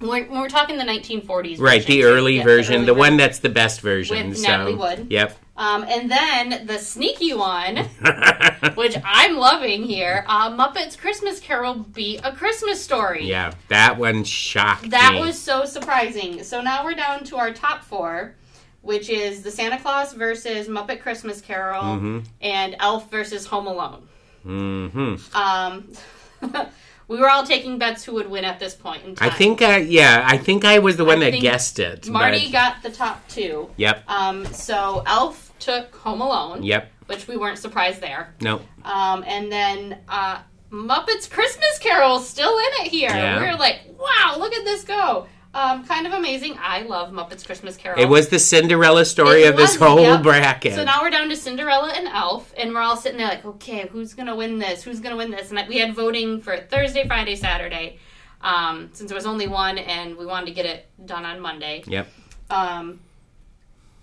We're, 0.00 0.26
we're 0.30 0.48
talking 0.48 0.78
the 0.78 0.84
1940s. 0.84 1.60
Right, 1.60 1.82
version, 1.82 1.90
the 1.90 2.04
early 2.04 2.36
Yeah, 2.38 2.42
version, 2.42 2.74
early 2.76 2.86
the 2.86 2.94
one 2.94 3.18
that's 3.18 3.40
the 3.40 3.50
best 3.50 3.82
version. 3.82 4.30
With 4.30 4.38
so, 4.38 4.48
Natalie 4.48 4.74
Wood. 4.74 5.08
Yep. 5.10 5.36
Um, 5.60 5.84
and 5.86 6.10
then 6.10 6.66
the 6.66 6.78
sneaky 6.78 7.34
one, 7.34 7.76
which 8.76 8.96
I'm 9.04 9.36
loving 9.36 9.82
here, 9.82 10.24
uh, 10.26 10.50
Muppets 10.50 10.96
Christmas 10.96 11.38
Carol 11.38 11.74
beat 11.74 12.20
A 12.24 12.32
Christmas 12.32 12.82
Story. 12.82 13.26
yeah, 13.28 13.52
that 13.68 13.98
one 13.98 14.24
shocked 14.24 14.84
me. 14.84 14.88
That 14.88 15.12
me. 15.14 15.20
was 15.20 15.38
so 15.38 15.66
surprising. 15.66 16.42
So 16.44 16.62
now 16.62 16.82
we're 16.82 16.94
down 16.94 17.24
to 17.24 17.36
our 17.36 17.52
top 17.52 17.84
four, 17.84 18.36
which 18.80 19.10
is 19.10 19.42
the 19.42 19.50
Santa 19.50 19.78
Claus 19.78 20.14
versus 20.14 20.66
Muppet 20.66 21.02
Christmas 21.02 21.42
Carol 21.42 21.82
Mm-hmm. 21.82 22.18
and 22.40 22.76
Elf 22.78 23.10
versus 23.10 23.44
Home 23.46 23.66
Alone. 23.66 24.08
hmm 24.42 25.16
Um, 25.34 25.92
we 27.08 27.18
were 27.18 27.28
all 27.28 27.44
taking 27.44 27.76
bets 27.78 28.02
who 28.02 28.14
would 28.14 28.30
win 28.30 28.46
at 28.46 28.58
this 28.58 28.74
point 28.74 29.04
in 29.04 29.14
time. 29.14 29.28
I 29.28 29.34
think, 29.34 29.60
uh, 29.60 29.82
yeah, 29.84 30.24
I 30.26 30.38
think 30.38 30.64
I 30.64 30.78
was 30.78 30.96
the 30.96 31.04
one 31.04 31.22
I 31.22 31.30
that 31.32 31.40
guessed 31.40 31.78
it. 31.78 32.08
Marty 32.08 32.44
but- 32.46 32.52
got 32.52 32.82
the 32.82 32.90
top 32.90 33.28
two. 33.28 33.68
Yep. 33.76 34.04
Um, 34.08 34.46
so 34.46 35.02
Elf 35.06 35.49
took 35.60 35.94
Home 35.96 36.20
Alone, 36.20 36.62
Yep. 36.62 36.90
which 37.06 37.28
we 37.28 37.36
weren't 37.36 37.58
surprised 37.58 38.00
there. 38.00 38.34
No. 38.40 38.60
Um, 38.84 39.24
and 39.26 39.50
then 39.50 39.98
uh, 40.08 40.40
Muppets 40.70 41.28
Christmas 41.30 41.78
Carol 41.78 42.18
still 42.20 42.56
in 42.58 42.86
it 42.86 42.88
here. 42.90 43.10
Yeah. 43.10 43.40
We 43.40 43.46
were 43.46 43.56
like, 43.58 43.80
wow, 43.98 44.36
look 44.38 44.52
at 44.54 44.64
this 44.64 44.84
go. 44.84 45.26
Um, 45.52 45.84
kind 45.84 46.06
of 46.06 46.12
amazing. 46.12 46.54
I 46.60 46.82
love 46.82 47.10
Muppets 47.12 47.44
Christmas 47.44 47.76
Carol. 47.76 48.00
It 48.00 48.08
was 48.08 48.28
the 48.28 48.38
Cinderella 48.38 49.04
story 49.04 49.42
It 49.42 49.50
of 49.50 49.56
this 49.56 49.74
whole 49.74 49.98
yep. 50.00 50.22
bracket. 50.22 50.74
So 50.74 50.84
now 50.84 51.02
we're 51.02 51.10
down 51.10 51.28
to 51.28 51.34
Cinderella 51.34 51.92
and 51.96 52.06
Elf, 52.06 52.54
and 52.56 52.72
we're 52.72 52.80
all 52.80 52.96
sitting 52.96 53.18
there 53.18 53.26
like, 53.26 53.44
okay, 53.44 53.88
who's 53.88 54.14
gonna 54.14 54.36
win 54.36 54.60
this? 54.60 54.84
Who's 54.84 55.00
gonna 55.00 55.16
win 55.16 55.32
this? 55.32 55.50
And 55.50 55.68
we 55.68 55.78
had 55.78 55.92
voting 55.96 56.40
for 56.40 56.56
Thursday, 56.56 57.04
Friday, 57.04 57.34
Saturday, 57.34 57.98
um, 58.42 58.90
since 58.92 59.10
there 59.10 59.16
was 59.16 59.26
only 59.26 59.48
one, 59.48 59.76
and 59.78 60.16
we 60.16 60.24
wanted 60.24 60.46
to 60.46 60.52
get 60.52 60.66
it 60.66 60.88
done 61.04 61.24
on 61.24 61.40
Monday. 61.40 61.82
yep. 61.84 62.06
Um, 62.48 63.00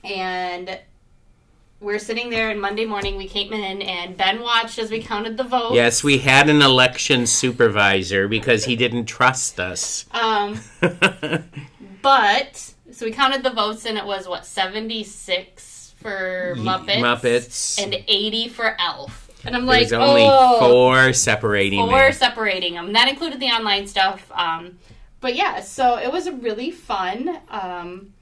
and 0.04 0.80
we're 1.80 2.00
sitting 2.00 2.30
there, 2.30 2.50
and 2.50 2.60
Monday 2.60 2.86
morning 2.86 3.18
we 3.18 3.28
came 3.28 3.54
in, 3.54 3.82
and 3.82 4.18
Ben 4.18 4.42
watched 4.42 4.80
as 4.80 4.90
we 4.90 5.02
counted 5.02 5.38
the 5.38 5.44
votes. 5.44 5.76
Yes, 5.76 6.04
we 6.04 6.18
had 6.18 6.50
an 6.50 6.62
election 6.62 7.28
supervisor 7.28 8.28
because 8.28 8.66
he 8.66 8.76
didn't 8.76 9.06
trust 9.06 9.60
us. 9.60 10.06
Um, 10.12 10.60
but 12.02 12.74
so 12.92 13.06
we 13.06 13.12
counted 13.12 13.44
the 13.44 13.52
votes, 13.52 13.86
and 13.86 13.98
it 13.98 14.06
was 14.06 14.28
what 14.28 14.46
seventy 14.46 15.04
six 15.04 15.94
for 15.98 16.56
Muppets, 16.58 17.00
Muppets. 17.00 17.84
and 17.84 17.96
eighty 18.08 18.48
for 18.48 18.76
Elf. 18.80 19.30
And 19.46 19.56
I'm 19.56 19.66
like, 19.66 19.88
There's 19.88 19.94
only 19.94 20.26
oh, 20.26 20.60
four 20.60 21.14
separating 21.14 21.80
four 21.80 21.92
there. 21.92 22.12
separating 22.12 22.74
them. 22.74 22.92
That 22.94 23.08
included 23.08 23.40
the 23.40 23.48
online 23.48 23.88
stuff. 23.88 24.30
Um, 24.34 24.80
but 25.22 25.36
yeah, 25.36 25.62
so 25.62 25.98
it 25.98 26.12
was 26.12 26.28
a 26.28 26.32
really 26.32 26.72
fun. 26.72 27.40
Um, 27.50 28.14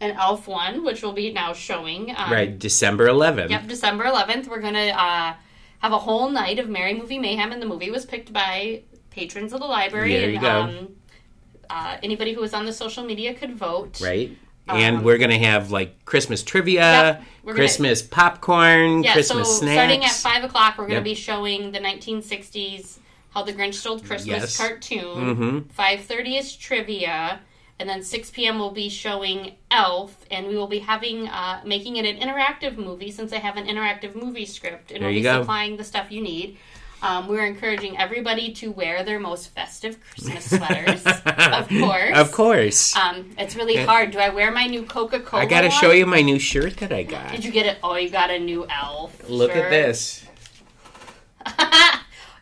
an 0.00 0.12
Elf 0.12 0.46
one, 0.48 0.84
which 0.84 1.02
will 1.02 1.12
be 1.12 1.32
now 1.32 1.52
showing. 1.52 2.14
Um, 2.16 2.32
Right, 2.32 2.58
December 2.58 3.06
11th. 3.08 3.50
Yep, 3.50 3.66
December 3.68 4.04
11th. 4.04 4.48
We're 4.48 4.60
gonna 4.60 4.88
uh, 4.88 5.34
have 5.80 5.92
a 5.92 5.98
whole 5.98 6.30
night 6.30 6.58
of 6.58 6.68
Merry 6.68 6.94
Movie 6.94 7.18
Mayhem, 7.18 7.52
and 7.52 7.60
the 7.60 7.66
movie 7.66 7.90
was 7.90 8.04
picked 8.06 8.32
by 8.32 8.82
patrons 9.10 9.52
of 9.52 9.60
the 9.60 9.66
library. 9.66 10.12
There 10.14 10.24
and, 10.24 10.32
you 10.34 10.40
go. 10.40 10.60
Um, 10.62 10.88
uh, 11.68 11.96
anybody 12.02 12.32
who 12.32 12.40
was 12.40 12.52
on 12.54 12.64
the 12.64 12.72
social 12.72 13.04
media 13.04 13.32
could 13.34 13.54
vote. 13.54 14.00
Right? 14.00 14.36
And 14.68 14.98
Um, 14.98 15.02
we're 15.04 15.18
going 15.18 15.30
to 15.30 15.38
have 15.38 15.70
like 15.70 16.04
Christmas 16.04 16.42
trivia, 16.42 16.80
Yep, 16.80 17.22
we're 17.42 17.52
gonna- 17.52 17.56
Christmas 17.58 18.02
popcorn, 18.02 19.02
Yeah, 19.02 19.12
Christmas 19.14 19.48
so 19.48 19.54
snacks. 19.62 19.74
starting 19.74 20.04
at 20.04 20.10
five 20.12 20.44
o'clock, 20.44 20.78
we're 20.78 20.84
going 20.84 20.94
Yep. 20.94 21.02
to 21.04 21.10
be 21.10 21.14
showing 21.14 21.72
the 21.72 21.80
1960s 21.80 22.98
"How 23.30 23.42
the 23.42 23.52
Grinch 23.52 23.74
Stole 23.74 23.98
Christmas" 24.00 24.26
Yes. 24.26 24.56
cartoon. 24.56 25.36
Mhm. 25.36 25.70
Five 25.72 26.00
thirty 26.02 26.36
is 26.36 26.54
trivia, 26.56 27.40
and 27.80 27.88
then 27.88 28.02
six 28.02 28.30
p.m. 28.30 28.58
we'll 28.58 28.70
be 28.70 28.88
showing 28.88 29.52
Elf, 29.70 30.24
and 30.30 30.46
we 30.46 30.56
will 30.56 30.68
be 30.68 30.78
having 30.80 31.26
uh, 31.28 31.62
making 31.64 31.96
it 31.96 32.04
an 32.04 32.16
interactive 32.20 32.76
movie 32.76 33.10
since 33.10 33.32
I 33.32 33.38
have 33.38 33.56
an 33.56 33.66
interactive 33.66 34.14
movie 34.14 34.46
script, 34.46 34.92
and 34.92 35.00
There 35.00 35.08
we'll 35.08 35.16
you 35.16 35.20
be 35.20 35.24
go. 35.24 35.40
supplying 35.40 35.76
the 35.78 35.84
stuff 35.84 36.12
you 36.12 36.20
need. 36.22 36.58
Um, 37.02 37.28
we're 37.28 37.46
encouraging 37.46 37.96
everybody 37.96 38.52
to 38.56 38.70
wear 38.70 39.02
their 39.02 39.18
most 39.18 39.48
festive 39.54 39.98
Christmas 40.10 40.50
sweaters, 40.56 41.02
of 41.06 41.68
course. 41.80 42.14
Of 42.14 42.30
course. 42.30 42.94
Um, 42.94 43.30
it's 43.38 43.56
really 43.56 43.76
hard. 43.76 44.10
Do 44.10 44.18
I 44.18 44.28
wear 44.28 44.50
my 44.52 44.66
new 44.66 44.82
Coca 44.82 45.18
Cola? 45.18 45.42
I 45.42 45.46
got 45.46 45.62
to 45.62 45.70
show 45.70 45.92
you 45.92 46.04
my 46.04 46.20
new 46.20 46.38
shirt 46.38 46.76
that 46.76 46.92
I 46.92 47.04
got. 47.04 47.30
Did 47.32 47.42
you 47.42 47.52
get 47.52 47.64
it? 47.64 47.78
Oh, 47.82 47.96
you 47.96 48.10
got 48.10 48.28
a 48.30 48.38
new 48.38 48.66
Elf. 48.68 49.30
Look 49.30 49.50
shirt. 49.52 49.64
at 49.64 49.70
this. 49.70 50.26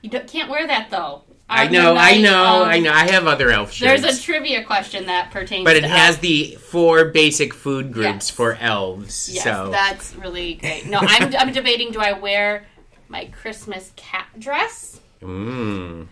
you 0.03 0.11
can't 0.11 0.51
wear 0.51 0.67
that 0.67 0.91
though. 0.91 1.23
I 1.51 1.69
know, 1.69 1.95
I 1.97 2.19
know, 2.19 2.63
of- 2.63 2.69
I 2.69 2.79
know. 2.79 2.93
I 2.93 3.11
have 3.11 3.27
other 3.27 3.51
elf 3.51 3.73
shirts. 3.73 4.03
There's 4.03 4.19
a 4.19 4.23
trivia 4.23 4.65
question 4.65 5.07
that 5.07 5.31
pertains. 5.31 5.63
To 5.63 5.65
But 5.65 5.77
it 5.77 5.85
has 5.85 6.17
elf. 6.17 6.21
the 6.21 6.57
four 6.57 7.07
basic 7.07 7.55
food 7.55 7.93
groups 7.93 8.29
Yes. 8.29 8.31
for 8.31 8.55
elves. 8.61 9.31
Yes, 9.33 9.45
so 9.45 9.71
that's 9.71 10.15
really 10.15 10.55
great. 10.55 10.87
No, 10.87 10.99
I'm 11.01 11.35
I'm 11.37 11.53
debating: 11.53 11.91
do 11.93 12.01
I 12.01 12.13
wear 12.13 12.67
my 13.09 13.27
Christmas 13.27 13.93
cat 13.97 14.27
dress, 14.39 15.01
mm. 15.23 16.07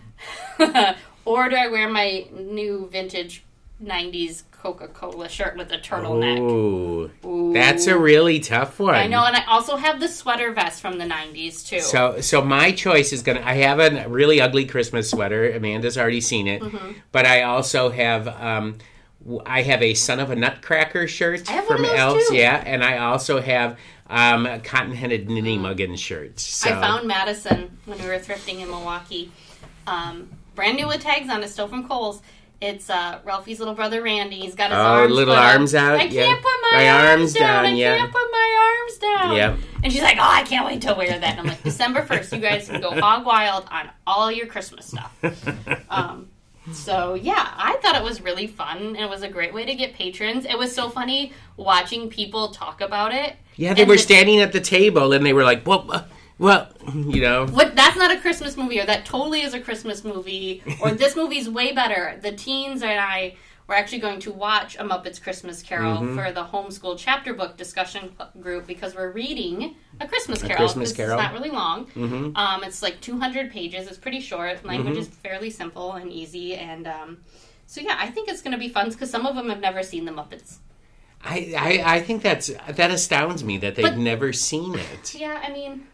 or 1.25 1.49
do 1.49 1.55
I 1.55 1.67
wear 1.67 1.87
my 1.89 2.25
new 2.33 2.89
vintage 2.91 3.43
'90s 3.83 4.43
Coca-Cola 4.51 5.29
shirt 5.29 5.55
with 5.57 5.71
a 5.71 5.77
turtleneck? 5.77 6.39
Ooh, 6.39 7.11
Ooh. 7.25 7.53
that's 7.53 7.87
a 7.87 7.97
really 7.97 8.39
tough 8.39 8.79
one. 8.79 8.95
I 8.95 9.07
know, 9.07 9.23
and 9.23 9.35
I 9.35 9.43
also 9.45 9.75
have 9.77 9.99
the 9.99 10.07
sweater 10.07 10.51
vest 10.51 10.81
from 10.81 10.97
the 10.97 11.05
'90s 11.05 11.65
too. 11.65 11.79
So, 11.79 12.19
so 12.21 12.41
my 12.41 12.71
choice 12.71 13.13
is 13.13 13.21
gonna. 13.21 13.41
I 13.43 13.55
have 13.55 13.79
a 13.79 14.07
really 14.09 14.41
ugly 14.41 14.65
Christmas 14.65 15.09
sweater. 15.11 15.51
Amanda's 15.51 15.97
already 15.97 16.21
seen 16.21 16.47
it, 16.47 16.61
Mm-hmm. 16.61 16.93
but 17.11 17.25
I 17.25 17.43
also 17.43 17.89
have. 17.89 18.27
Um, 18.27 18.77
I 19.45 19.61
have 19.63 19.81
a 19.83 19.93
son 19.93 20.21
of 20.21 20.29
a 20.31 20.35
nutcracker 20.37 21.05
shirt 21.05 21.49
I 21.49 21.53
have 21.53 21.67
one 21.67 21.77
from 21.77 21.85
Elves, 21.85 22.29
too. 22.29 22.35
yeah, 22.35 22.63
and 22.65 22.81
I 22.81 22.99
also 22.99 23.41
have 23.41 23.77
um, 24.09 24.47
cotton-headed 24.61 25.29
Ninny 25.29 25.57
Muggins 25.57 25.99
shirts. 25.99 26.43
So. 26.43 26.69
Mm. 26.69 26.77
I 26.77 26.81
found 26.81 27.07
Madison 27.09 27.77
when 27.85 27.99
we 27.99 28.05
were 28.07 28.19
thrifting 28.19 28.61
in 28.61 28.69
Milwaukee. 28.69 29.29
Um, 29.85 30.29
brand 30.55 30.77
new 30.77 30.87
with 30.87 31.01
tags 31.01 31.29
on 31.29 31.43
it, 31.43 31.49
still 31.49 31.67
from 31.67 31.87
Kohl's. 31.89 32.21
It's 32.59 32.89
uh, 32.89 33.19
Ralphie's 33.23 33.59
little 33.59 33.75
brother 33.75 34.01
Randy. 34.01 34.37
He's 34.37 34.55
got 34.55 34.71
his 34.71 34.77
Oh, 34.79 34.81
arms 34.81 35.13
little 35.13 35.35
up. 35.35 35.53
arms 35.53 35.75
out, 35.75 35.99
I 35.99 36.03
yeah. 36.05 36.23
can't 36.25 36.41
put 36.41 36.51
my, 36.71 36.77
My 36.77 36.89
arms, 36.89 37.07
arms 37.21 37.33
down. 37.33 37.63
down, 37.63 37.65
I 37.65 37.75
yeah. 37.75 37.97
can't 37.97 38.11
put 38.11 38.31
my 38.31 38.79
arms 38.79 38.97
down. 38.97 39.35
Yep. 39.35 39.57
And 39.83 39.93
she's 39.93 40.01
like, 40.01 40.17
"Oh, 40.17 40.23
I 40.31 40.41
can't 40.43 40.65
wait 40.65 40.81
to 40.81 40.93
wear 40.95 41.07
that." 41.19 41.23
And 41.23 41.39
I'm 41.41 41.45
like, 41.45 41.61
"December 41.63 42.01
first, 42.03 42.31
you 42.33 42.39
guys 42.39 42.67
can 42.67 42.81
go 42.81 42.91
hog 42.99 43.25
wild 43.27 43.67
on 43.69 43.89
all 44.07 44.31
your 44.31 44.47
Christmas 44.47 44.87
stuff." 44.87 45.15
Um, 45.89 46.29
so 46.73 47.13
yeah, 47.13 47.53
I 47.55 47.77
thought 47.81 47.95
it 47.95 48.03
was 48.03 48.21
really 48.21 48.47
fun. 48.47 48.77
and 48.77 48.97
It 48.97 49.09
was 49.09 49.21
a 49.23 49.29
great 49.29 49.53
way 49.53 49.65
to 49.65 49.73
get 49.75 49.93
patrons. 49.93 50.43
It 50.45 50.57
was 50.57 50.73
so 50.75 50.89
funny 50.89 51.31
watching 51.55 52.09
people 52.09 52.49
talk 52.49 52.81
about 52.81 53.13
it. 53.13 53.35
yeah, 53.55 53.73
they 53.73 53.83
And 53.83 53.89
were 53.89 53.95
the- 53.95 54.01
standing 54.01 54.41
at 54.41 54.51
the 54.51 54.59
table 54.61 55.13
and 55.13 55.25
they 55.25 55.31
were 55.33 55.43
like, 55.45 55.65
"Well, 55.65 55.85
uh, 55.91 56.03
well, 56.39 56.69
you 56.93 57.21
know." 57.21 57.45
What? 57.47 57.75
That's 57.75 57.97
not 57.97 58.11
a 58.11 58.19
Christmas 58.19 58.57
movie, 58.57 58.79
or 58.79 58.85
that 58.85 59.05
totally 59.05 59.41
is 59.41 59.53
a 59.53 59.59
Christmas 59.59 60.03
movie, 60.03 60.63
or 60.81 60.91
this 60.91 61.15
movie's 61.15 61.49
way 61.49 61.71
better. 61.73 62.19
The 62.21 62.31
teens 62.31 62.81
and 62.81 62.99
I 62.99 63.35
were 63.67 63.75
actually 63.75 63.99
going 63.99 64.19
to 64.21 64.31
watch 64.31 64.77
A 64.79 64.83
Muppet's 64.83 65.19
Christmas 65.19 65.61
Carol 65.61 65.97
Mm-hmm. 65.97 66.15
for 66.15 66.31
the 66.31 66.45
homeschool 66.45 66.95
chapter 66.97 67.33
book 67.33 67.57
discussion 67.57 68.15
group 68.39 68.65
because 68.65 68.95
we're 68.95 69.11
reading 69.11 69.75
A 69.99 70.07
Christmas 70.07 70.41
Carol. 70.41 70.55
Christmas 70.57 70.91
'cause 70.91 70.97
Carol. 70.97 71.19
It's 71.19 71.23
not 71.23 71.33
really 71.33 71.49
long. 71.49 71.85
Mhm. 71.87 72.37
Um, 72.37 72.63
it's 72.63 72.81
like 72.81 73.01
200 73.01 73.51
pages. 73.51 73.87
It's 73.89 73.97
pretty 73.97 74.21
short. 74.21 74.63
Language 74.65 74.93
Mm-hmm. 74.93 75.01
is 75.01 75.07
fairly 75.09 75.49
simple 75.49 75.91
and 75.93 76.09
easy, 76.13 76.55
and 76.55 76.87
um, 76.87 77.17
so 77.65 77.81
yeah, 77.81 77.97
I 77.99 78.07
think 78.09 78.29
it's 78.29 78.41
going 78.41 78.53
to 78.53 78.57
be 78.57 78.69
fun 78.69 78.89
because 78.89 79.09
some 79.11 79.25
of 79.25 79.35
them 79.35 79.49
have 79.49 79.59
never 79.59 79.83
seen 79.83 80.05
the 80.05 80.11
Muppets. 80.13 80.59
I, 81.25 81.53
I 81.57 81.95
I 81.95 81.99
think 82.01 82.21
that's 82.21 82.47
that 82.69 82.89
astounds 82.91 83.43
me 83.43 83.57
that 83.57 83.75
they've 83.75 83.83
But- 83.83 83.97
never 83.97 84.31
seen 84.31 84.75
it. 84.75 85.13
Yeah, 85.15 85.41
I 85.45 85.51
mean, 85.51 85.87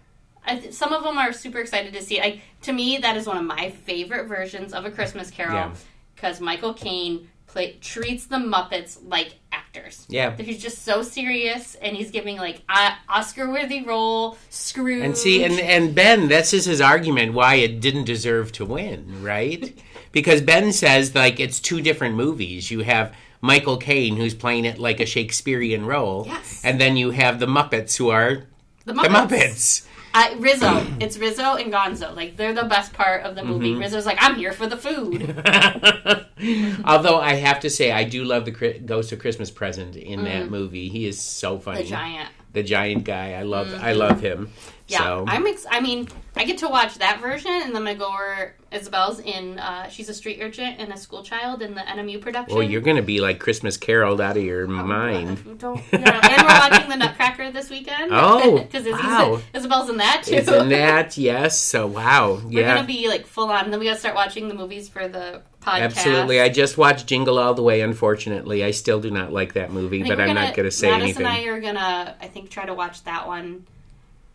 th- 0.47 0.73
some 0.73 0.93
of 0.93 1.03
them 1.03 1.17
are 1.17 1.33
super 1.33 1.59
excited 1.59 1.93
to 1.93 2.01
see. 2.01 2.19
Like 2.19 2.41
to 2.63 2.73
me, 2.73 2.97
that 2.97 3.17
is 3.17 3.25
one 3.27 3.37
of 3.37 3.43
my 3.45 3.69
favorite 3.69 4.27
versions 4.27 4.73
of 4.73 4.85
a 4.85 4.91
Christmas 4.91 5.29
Carol 5.31 5.53
Yeah. 5.55 5.73
because 6.15 6.39
Michael 6.41 6.73
Caine 6.73 7.29
play, 7.47 7.77
treats 7.81 8.25
the 8.25 8.37
Muppets 8.37 8.97
like 9.03 9.35
actors. 9.51 10.05
Yeah. 10.09 10.35
he's 10.37 10.61
just 10.61 10.83
so 10.83 11.01
serious, 11.01 11.75
and 11.75 11.95
he's 11.95 12.11
giving 12.11 12.37
like 12.37 12.61
a 12.69 12.93
Oscar-worthy 13.09 13.83
role. 13.83 14.37
Scrooge 14.49 15.03
And 15.03 15.17
see, 15.17 15.43
and 15.43 15.59
and 15.59 15.95
Ben, 15.95 16.27
this 16.27 16.53
is 16.53 16.65
his 16.65 16.81
argument 16.81 17.33
why 17.33 17.55
it 17.55 17.79
didn't 17.79 18.05
deserve 18.05 18.51
to 18.53 18.65
win, 18.65 19.21
right? 19.23 19.77
Because 20.11 20.41
Ben 20.41 20.71
says 20.73 21.15
like 21.15 21.39
it's 21.39 21.59
two 21.59 21.81
different 21.81 22.13
movies. 22.15 22.69
You 22.69 22.81
have 22.81 23.15
Michael 23.41 23.77
Caine 23.77 24.15
who's 24.15 24.35
playing 24.35 24.65
it 24.65 24.77
like 24.77 24.99
a 24.99 25.07
Shakespearean 25.07 25.87
role, 25.87 26.25
Yes. 26.27 26.61
and 26.63 26.79
then 26.79 26.95
you 26.97 27.09
have 27.09 27.39
the 27.39 27.47
Muppets 27.47 27.97
who 27.97 28.09
are 28.11 28.43
the 28.85 28.93
the 28.93 29.01
Muppets. 29.09 29.87
I, 30.13 30.33
Rizzo, 30.33 30.85
it's 30.99 31.17
Rizzo 31.17 31.55
and 31.55 31.73
Gonzo. 31.73 32.15
Like 32.15 32.37
they're 32.37 32.53
the 32.53 32.65
best 32.65 32.93
part 32.93 33.23
of 33.23 33.35
the 33.35 33.43
movie. 33.43 33.71
Mm-hmm. 33.71 33.81
Rizzo's 33.81 34.05
like, 34.05 34.17
I'm 34.19 34.35
here 34.35 34.51
for 34.51 34.67
the 34.67 34.77
food. 34.77 35.23
Although 36.85 37.19
I 37.19 37.35
have 37.35 37.59
to 37.61 37.69
say, 37.69 37.91
I 37.91 38.03
do 38.03 38.23
love 38.23 38.45
the 38.45 38.51
Ghost 38.85 39.11
of 39.11 39.19
Christmas 39.19 39.49
Present 39.49 39.95
in 39.95 40.23
that 40.25 40.49
movie. 40.49 40.89
He 40.89 41.07
is 41.07 41.19
so 41.19 41.59
funny. 41.59 41.79
Mm. 41.79 41.83
The 41.83 41.89
giant. 41.89 42.29
The 42.53 42.63
giant 42.63 43.03
guy. 43.03 43.33
I 43.33 43.43
love. 43.43 43.73
I 43.73 43.93
love 43.93 44.21
him. 44.21 44.51
Yeah, 44.93 44.99
So 44.99 45.25
I'm. 45.27 45.45
Ex- 45.45 45.65
I 45.69 45.79
mean, 45.81 46.07
I 46.35 46.45
get 46.45 46.59
to 46.59 46.67
watch 46.69 46.97
that 46.99 47.19
version, 47.21 47.51
and 47.51 47.75
then 47.75 47.85
I 47.87 47.93
go 47.93 48.07
over 48.07 48.53
Isabel's 48.71 49.19
in. 49.19 49.59
Uh, 49.59 49.87
she's 49.89 50.09
a 50.09 50.13
street 50.13 50.39
urchin 50.41 50.65
and 50.79 50.91
a 50.91 50.97
school 50.97 51.21
child 51.23 51.61
in 51.61 51.75
the 51.75 51.81
NMU 51.81 52.21
production. 52.21 52.55
well, 52.57 52.63
you're 52.67 52.81
going 52.81 52.95
to 52.95 53.03
be 53.03 53.19
like 53.21 53.39
Christmas 53.39 53.77
caroled 53.77 54.19
out 54.21 54.31
of 54.37 54.43
Oh, 54.43 54.45
your 54.45 54.67
mind. 54.67 55.59
Don't, 55.59 55.77
yeah. 55.91 55.99
And 56.27 56.47
we're 56.47 56.59
watching 56.71 56.89
the 56.89 56.95
Nutcracker 56.95 57.51
this 57.51 57.69
weekend. 57.69 58.11
Oh, 58.13 58.59
because 58.71 58.85
wow. 58.87 59.39
Isabel's 59.53 59.89
in 59.89 59.97
that 59.97 60.23
too. 60.25 60.35
It's 60.35 60.47
in 60.47 60.69
that, 60.69 61.17
yes. 61.17 61.59
So 61.59 61.85
wow, 61.87 62.41
yeah. 62.49 62.69
We're 62.69 62.75
gonna 62.75 62.87
be 62.87 63.07
like 63.07 63.25
full 63.27 63.49
on. 63.49 63.69
Then 63.71 63.79
we 63.79 63.85
gotta 63.85 63.99
start 63.99 64.15
watching 64.15 64.47
the 64.47 64.53
movies 64.55 64.89
for 64.89 65.07
the 65.07 65.41
podcast. 65.61 65.81
Absolutely. 65.81 66.41
I 66.41 66.49
just 66.49 66.77
watched 66.77 67.05
Jingle 67.07 67.37
All 67.39 67.53
the 67.53 67.63
Way. 67.63 67.81
Unfortunately, 67.81 68.63
I 68.63 68.71
still 68.71 68.99
do 68.99 69.11
not 69.11 69.31
like 69.31 69.53
that 69.53 69.71
movie, 69.71 70.01
but 70.03 70.19
I'm 70.19 70.27
gonna- 70.27 70.33
not 70.45 70.55
going 70.55 70.65
to 70.65 70.71
say 70.71 70.89
Madison 70.89 71.25
anything. 71.25 71.25
and 71.25 71.49
I 71.49 71.51
are 71.53 71.59
gonna, 71.61 72.15
I 72.21 72.27
think, 72.27 72.49
try 72.49 72.65
to 72.65 72.73
watch 72.73 73.03
that 73.05 73.27
one. 73.27 73.65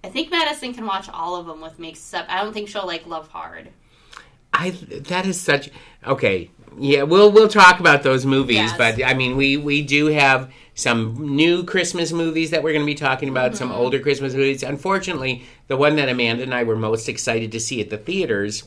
I 0.04 0.08
think 0.08 0.30
Madison 0.30 0.72
can 0.74 0.86
watch 0.86 1.08
all 1.08 1.36
of 1.36 1.46
them 1.46 1.60
with 1.60 1.78
me, 1.78 1.90
except 1.90 2.30
I 2.30 2.42
don't 2.42 2.52
think 2.52 2.68
she'll 2.68 2.86
like 2.86 3.06
Love 3.06 3.28
Hard. 3.28 3.68
I 4.52 4.70
that 4.70 5.26
is 5.26 5.40
such 5.40 5.70
okay. 6.06 6.50
Yeah, 6.78 7.02
we'll 7.02 7.32
we'll 7.32 7.48
talk 7.48 7.80
about 7.80 8.02
those 8.02 8.24
movies, 8.24 8.56
Yes. 8.56 8.76
but 8.78 9.04
I 9.04 9.14
mean, 9.14 9.36
we 9.36 9.56
we 9.56 9.82
do 9.82 10.06
have 10.06 10.50
some 10.74 11.34
new 11.36 11.64
Christmas 11.64 12.12
movies 12.12 12.50
that 12.50 12.62
we're 12.62 12.72
going 12.72 12.84
to 12.84 12.90
be 12.90 12.94
talking 12.94 13.28
about. 13.28 13.56
Some 13.56 13.70
Mm-hmm. 13.70 13.78
older 13.78 13.98
Christmas 13.98 14.32
movies. 14.34 14.62
Unfortunately, 14.62 15.44
the 15.66 15.76
one 15.76 15.96
that 15.96 16.08
Amanda 16.08 16.44
and 16.44 16.54
I 16.54 16.62
were 16.62 16.76
most 16.76 17.08
excited 17.08 17.50
to 17.52 17.60
see 17.60 17.80
at 17.80 17.90
the 17.90 17.98
theaters, 17.98 18.62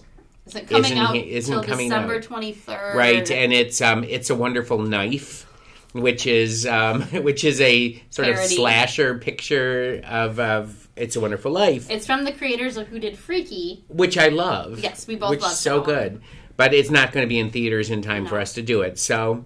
Is 0.46 0.56
it 0.56 0.68
coming 0.68 0.86
Isn't 0.86 0.98
out 0.98 1.16
isn't 1.16 1.64
coming 1.64 1.88
December 1.90 2.22
twenty 2.22 2.52
third? 2.54 2.96
right? 2.96 3.30
And 3.32 3.54
it's 3.54 3.82
um 3.82 4.04
it's 4.04 4.30
a 4.30 4.36
Wonderful 4.36 4.80
Knife. 4.80 5.48
Which 5.94 6.26
is 6.26 6.66
um, 6.66 7.02
which 7.24 7.44
is 7.44 7.60
a 7.60 8.02
sort 8.12 8.30
of 8.30 8.38
slasher 8.38 9.18
picture 9.18 10.02
of, 10.06 10.40
of 10.40 10.81
It's 11.02 11.16
a 11.16 11.20
Wonderful 11.20 11.52
Life. 11.52 11.90
it's 11.90 12.06
from 12.06 12.24
the 12.26 12.32
creators 12.32 12.78
of 12.78 12.88
Who 12.88 13.00
Did 13.00 13.18
Freaky. 13.18 13.84
which 13.88 14.18
I 14.18 14.28
love. 14.28 14.80
Yes, 14.80 15.08
we 15.08 15.16
both 15.16 15.32
which 15.32 15.42
love 15.42 15.52
is 15.54 15.60
so 15.60 15.78
one. 15.78 15.86
good. 15.86 16.22
But 16.58 16.74
it's 16.76 16.92
not 16.92 17.12
going 17.12 17.26
to 17.26 17.28
be 17.30 17.40
in 17.40 17.50
theaters 17.50 17.90
in 17.90 18.02
time 18.04 18.28
for 18.28 18.40
us 18.40 18.54
to 18.54 18.62
do 18.62 18.82
it. 18.82 19.00
So, 19.00 19.44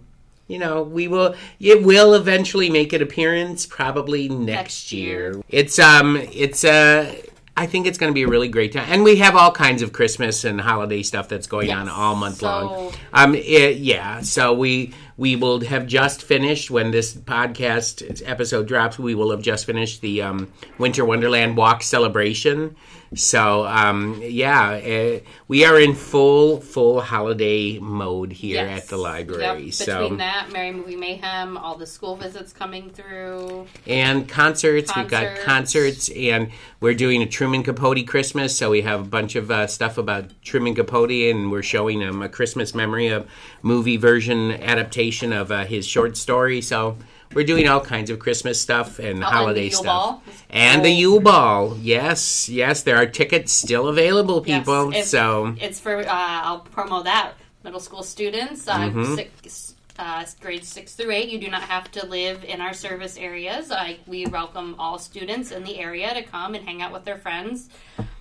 you 0.47 0.59
know, 0.59 0.83
we 0.83 1.07
will. 1.07 1.33
It 1.61 1.81
will 1.83 2.13
eventually 2.13 2.69
make 2.69 2.91
an 2.91 3.01
appearance, 3.01 3.65
probably 3.65 4.27
next, 4.27 4.45
Next 4.45 4.91
year. 4.91 5.31
year. 5.33 5.41
It's 5.49 5.79
um, 5.79 6.17
it's 6.17 6.65
uh. 6.65 7.15
I 7.57 7.67
think 7.67 7.87
it's 7.87 7.97
going 7.97 8.09
to 8.11 8.13
be 8.13 8.23
a 8.23 8.27
really 8.27 8.49
great 8.49 8.73
time, 8.73 8.85
and 8.89 9.01
we 9.05 9.15
have 9.15 9.33
all 9.37 9.49
kinds 9.49 9.81
of 9.81 9.93
Christmas 9.93 10.43
and 10.43 10.59
holiday 10.59 11.01
stuff 11.03 11.29
that's 11.29 11.47
going 11.47 11.71
on 11.71 11.87
all 11.87 12.13
month 12.15 12.39
So- 12.39 12.47
long. 12.47 12.93
Um, 13.13 13.33
it, 13.33 13.77
yeah, 13.77 14.19
so 14.19 14.53
we 14.53 14.93
we 15.17 15.35
will 15.35 15.61
have 15.61 15.87
just 15.87 16.21
finished 16.21 16.69
when 16.69 16.91
this 16.91 17.13
podcast 17.13 18.21
episode 18.25 18.67
drops. 18.67 18.99
We 18.99 19.15
will 19.15 19.31
have 19.31 19.41
just 19.41 19.65
finished 19.65 20.01
the 20.01 20.21
um, 20.21 20.51
Winter 20.77 21.05
Wonderland 21.05 21.55
Walk 21.55 21.83
celebration. 21.83 22.75
So 23.13 23.65
um, 23.65 24.19
yeah, 24.21 24.71
uh, 24.71 25.19
we 25.47 25.63
are 25.63 25.79
in 25.79 25.93
full 25.93 26.59
full 26.59 26.99
holiday 26.99 27.79
mode 27.79 28.33
here 28.33 28.55
Yes. 28.65 28.83
at 28.83 28.89
the 28.89 28.97
library. 28.97 29.65
Yep. 29.65 29.73
So 29.73 30.01
Between 30.01 30.17
that, 30.17 30.51
Merry 30.51 30.71
Movie 30.73 30.97
Mayhem, 30.97 31.55
all 31.57 31.75
the 31.77 31.85
school 31.85 32.17
visits 32.17 32.51
coming 32.51 32.89
through. 32.89 33.67
and 33.87 34.27
concerts. 34.27 34.93
We've 34.97 35.07
got 35.07 35.23
Concerts. 35.45 35.45
concerts, 35.45 36.09
and 36.09 36.49
we're 36.81 36.93
doing 36.95 37.21
a 37.21 37.25
Truman 37.25 37.63
Capote 37.63 38.05
Christmas. 38.05 38.57
So 38.57 38.71
we 38.71 38.81
have 38.81 38.99
a 39.01 39.05
bunch 39.05 39.35
of 39.35 39.49
uh, 39.49 39.67
stuff 39.67 39.97
about 39.97 40.25
Truman 40.43 40.75
Capote, 40.75 41.11
and 41.11 41.51
we're 41.51 41.63
showing 41.63 42.01
him 42.01 42.21
a 42.21 42.27
Christmas 42.27 42.75
memory, 42.75 43.07
a 43.07 43.23
movie 43.61 43.95
version 43.97 44.51
adaptation 44.51 45.04
of 45.11 45.51
uh, 45.51 45.65
his 45.65 45.85
short 45.87 46.17
story. 46.17 46.61
So 46.61 46.97
we're 47.33 47.45
doing 47.45 47.67
all 47.67 47.81
kinds 47.81 48.09
of 48.09 48.19
Christmas 48.19 48.59
stuff 48.61 48.99
and 48.99 49.23
Oh, 49.23 49.27
holiday 49.27 49.61
the 49.65 49.69
Yule 49.71 49.81
stuff. 49.81 49.85
Ball. 49.85 50.23
And 50.49 50.83
the 50.85 50.89
Oh. 50.89 50.97
Yule 50.99 51.19
Ball, 51.19 51.77
yes, 51.81 52.47
yes, 52.49 52.83
there 52.83 52.95
are 52.97 53.05
tickets 53.05 53.51
still 53.51 53.87
available, 53.87 54.43
Yes, 54.45 54.59
people. 54.59 54.89
it's- 54.89 55.09
so 55.09 55.55
It's 55.59 55.79
for, 55.79 55.99
uh, 55.99 56.05
I'll 56.07 56.65
promo 56.75 57.03
that. 57.03 57.33
Middle 57.63 57.79
school 57.79 58.03
students, 58.03 58.67
uh, 58.67 58.77
Mm-hmm. 58.77 59.15
six, 59.15 59.73
uh, 59.97 60.23
grades 60.39 60.67
six 60.67 60.93
through 60.93 61.11
eight, 61.11 61.29
you 61.29 61.39
do 61.39 61.49
not 61.49 61.63
have 61.63 61.89
to 61.91 62.05
live 62.05 62.43
in 62.43 62.61
our 62.61 62.73
service 62.73 63.17
areas. 63.17 63.71
I, 63.71 63.97
we 64.07 64.25
welcome 64.27 64.75
all 64.79 64.97
students 64.99 65.51
in 65.51 65.63
the 65.63 65.79
area 65.79 66.13
to 66.13 66.21
come 66.23 66.53
and 66.55 66.65
hang 66.67 66.81
out 66.81 66.91
with 66.93 67.05
their 67.05 67.17
friends. 67.17 67.69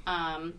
Um, 0.07 0.55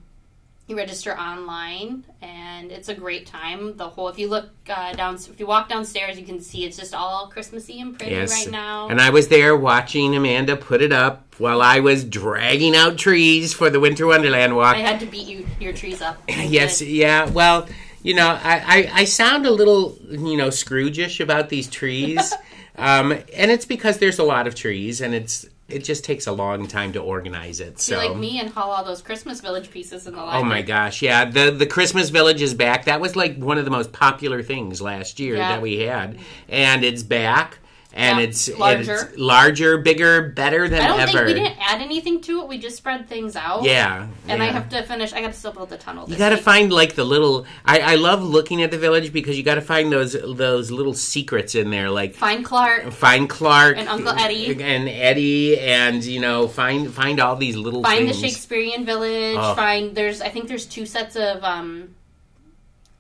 you 0.68 0.76
register 0.76 1.18
online, 1.18 2.04
and 2.22 2.72
it's 2.72 2.90
a 2.90 2.96
great 2.96 3.28
time. 3.28 3.78
The 3.78 3.88
whole, 3.88 4.08
if 4.10 4.18
you 4.18 4.28
look 4.28 4.50
uh, 4.68 4.94
down, 4.94 5.16
if 5.16 5.40
you 5.40 5.46
walk 5.46 5.70
downstairs, 5.70 6.18
you 6.18 6.26
can 6.26 6.42
see 6.42 6.66
it's 6.66 6.78
just 6.78 6.96
all 6.96 7.28
Christmassy 7.28 7.80
and 7.82 7.98
pretty 7.98 8.14
Yes. 8.16 8.32
right 8.32 8.52
now. 8.52 8.88
And 8.88 9.00
I 9.00 9.12
was 9.12 9.28
there 9.28 9.56
watching 9.56 10.16
Amanda 10.16 10.56
put 10.56 10.82
it 10.82 10.92
up 10.92 11.36
while 11.38 11.62
I 11.62 11.82
was 11.82 12.04
dragging 12.04 12.76
out 12.76 12.98
trees 12.98 13.54
for 13.54 13.70
the 13.70 13.80
Winter 13.80 14.08
Wonderland 14.08 14.56
walk. 14.56 14.76
I 14.76 14.80
had 14.80 15.00
to 15.02 15.06
beat 15.06 15.28
you 15.28 15.46
your 15.60 15.74
trees 15.74 16.02
up. 16.02 16.18
Yes, 16.30 16.82
yeah. 16.82 17.30
Well, 17.30 17.68
you 18.02 18.14
know, 18.16 18.28
I, 18.28 18.40
I, 18.66 19.02
I 19.02 19.04
sound 19.06 19.46
a 19.46 19.52
little, 19.52 19.98
you 20.10 20.38
know, 20.38 20.50
Scrooge-ish 20.50 21.20
about 21.20 21.50
these 21.50 21.68
trees. 21.68 22.34
um, 22.76 23.12
and 23.12 23.52
it's 23.52 23.66
because 23.66 24.00
there's 24.00 24.20
a 24.20 24.24
lot 24.24 24.48
of 24.48 24.56
trees 24.56 25.02
and 25.02 25.14
it's 25.14 25.46
it 25.68 25.84
just 25.84 26.04
takes 26.04 26.28
a 26.28 26.32
long 26.32 26.68
time 26.68 26.94
to 26.94 27.00
organize 27.00 27.60
it. 27.60 27.76
Be 27.76 27.82
So 27.82 27.98
like 27.98 28.16
me 28.16 28.40
and 28.40 28.50
haul 28.50 28.72
all 28.72 28.84
those 28.84 29.02
Christmas 29.02 29.42
Village 29.42 29.72
pieces 29.72 30.06
in 30.06 30.14
the 30.14 30.22
Oh 30.22 30.44
my 30.44 30.62
gosh, 30.62 31.02
yeah. 31.02 31.26
The 31.26 31.50
the 31.52 31.66
Christmas 31.66 32.10
Village 32.10 32.42
is 32.42 32.54
back. 32.54 32.86
That 32.86 33.02
was 33.02 33.16
like 33.16 33.38
one 33.38 33.58
of 33.58 33.66
the 33.66 33.72
most 33.72 33.92
popular 33.92 34.44
things 34.44 34.82
last 34.82 35.20
year 35.20 35.36
Yeah. 35.38 35.50
that 35.50 35.62
we 35.62 35.80
had. 35.80 36.20
And 36.50 36.84
it's 36.84 37.04
back. 37.04 37.60
And 37.98 38.20
Yeah, 38.20 38.26
it's 38.26 38.50
larger. 38.58 38.94
it's 38.94 39.18
larger, 39.18 39.78
bigger, 39.78 40.30
better 40.30 40.68
than 40.68 40.82
I 40.82 40.88
don't 40.90 41.00
ever. 41.00 41.12
think 41.14 41.26
we 41.28 41.34
didn't 41.36 41.58
add 41.62 41.82
anything 41.82 42.20
to 42.24 42.42
it. 42.42 42.48
We 42.50 42.58
just 42.58 42.76
spread 42.76 43.08
things 43.08 43.38
out. 43.38 43.64
Yeah. 43.64 44.08
And 44.28 44.44
I 44.44 44.48
have 44.48 44.68
to 44.70 44.84
finish. 44.84 45.14
I 45.14 45.22
got 45.22 45.28
to 45.28 45.34
still 45.34 45.54
build 45.54 45.70
the 45.70 45.78
tunnel. 45.78 46.06
You 46.10 46.18
got 46.18 46.30
to 46.32 46.38
find 46.38 46.74
like 46.74 46.96
the 46.96 47.06
little. 47.06 47.46
I, 47.64 47.80
I 47.94 47.96
love 47.96 48.22
looking 48.22 48.62
at 48.64 48.70
the 48.72 48.78
village 48.78 49.14
because 49.14 49.38
you 49.38 49.44
got 49.44 49.56
to 49.56 49.62
find 49.62 49.94
those 49.94 50.12
those 50.12 50.72
little 50.72 50.94
secrets 50.94 51.56
in 51.56 51.70
there, 51.70 51.90
like 51.90 52.16
find 52.16 52.44
Clark. 52.44 52.92
find 52.92 53.30
Clark 53.30 53.78
And 53.78 53.88
Uncle 53.88 54.10
Eddie. 54.12 54.62
and 54.62 54.90
Eddie, 54.90 55.58
and 55.58 56.04
you 56.04 56.20
know 56.20 56.50
find 56.50 56.94
find 56.94 57.22
all 57.22 57.38
these 57.38 57.56
little 57.56 57.82
Find 57.82 58.10
the 58.10 58.12
things. 58.12 58.20
Shakespearean 58.34 58.86
Village. 58.86 59.38
Oh. 59.40 59.56
Find 59.56 59.96
there's. 59.96 60.20
I 60.20 60.28
think 60.28 60.50
there's 60.50 60.66
two 60.66 60.86
sets 60.86 61.16
of 61.16 61.42
um, 61.46 61.95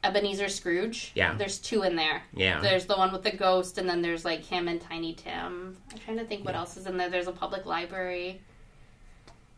Ebenezer 0.05 0.49
Scrooge. 0.49 1.11
Yeah. 1.15 1.35
There's 1.35 1.57
two 1.57 1.83
in 1.83 1.95
there. 1.95 2.23
Yeah. 2.33 2.61
There's 2.61 2.85
the 2.85 2.95
one 2.95 3.11
with 3.11 3.23
the 3.23 3.35
ghost, 3.35 3.77
and 3.77 3.89
then 3.89 4.01
there's 4.01 4.23
like 4.23 4.43
him 4.43 4.67
and 4.67 4.79
Tiny 4.79 5.13
Tim. 5.13 5.77
I'm 5.91 5.97
trying 6.03 6.17
to 6.17 6.25
think 6.25 6.45
what 6.45 6.55
else 6.55 6.77
is 6.77 6.85
in 6.85 6.97
there. 6.97 7.09
There's 7.09 7.27
a 7.27 7.31
public 7.31 7.65
library. 7.65 8.41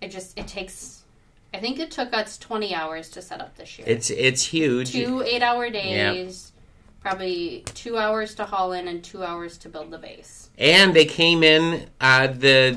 It 0.01 0.09
just 0.11 0.37
it 0.37 0.47
takes. 0.47 1.03
I 1.53 1.59
think 1.59 1.79
it 1.79 1.91
took 1.91 2.13
us 2.13 2.37
20 2.37 2.75
hours 2.75 3.09
to 3.11 3.21
set 3.21 3.41
up 3.41 3.55
this 3.57 3.77
year. 3.79 3.87
It's 3.89 4.09
it's 4.09 4.43
huge. 4.43 4.91
two 4.91 5.21
eight 5.23 5.41
hour 5.41 5.69
days. 5.69 6.51
Probably 6.99 7.63
two 7.73 7.97
hours 7.97 8.35
to 8.35 8.43
haul 8.45 8.73
in 8.73 8.87
and 8.87 9.01
two 9.03 9.23
hours 9.23 9.57
to 9.59 9.69
build 9.69 9.91
the 9.91 9.97
base. 9.97 10.49
And 10.57 10.93
they 10.93 11.05
came 11.05 11.41
in 11.43 11.87
uh, 12.01 12.27
the 12.27 12.71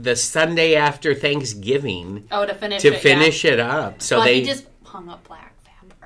the 0.00 0.14
Sunday 0.16 0.74
after 0.76 1.14
Thanksgiving 1.14 2.28
Oh, 2.30 2.46
to 2.46 2.54
finish 2.54 2.82
to 2.82 2.88
it, 2.88 2.92
yeah. 2.94 2.98
finish 3.00 3.44
it 3.44 3.58
up. 3.58 4.00
So 4.02 4.18
well, 4.18 4.26
they 4.26 4.40
he 4.40 4.46
just 4.46 4.66
hung 4.84 5.08
up 5.08 5.26
black 5.26 5.53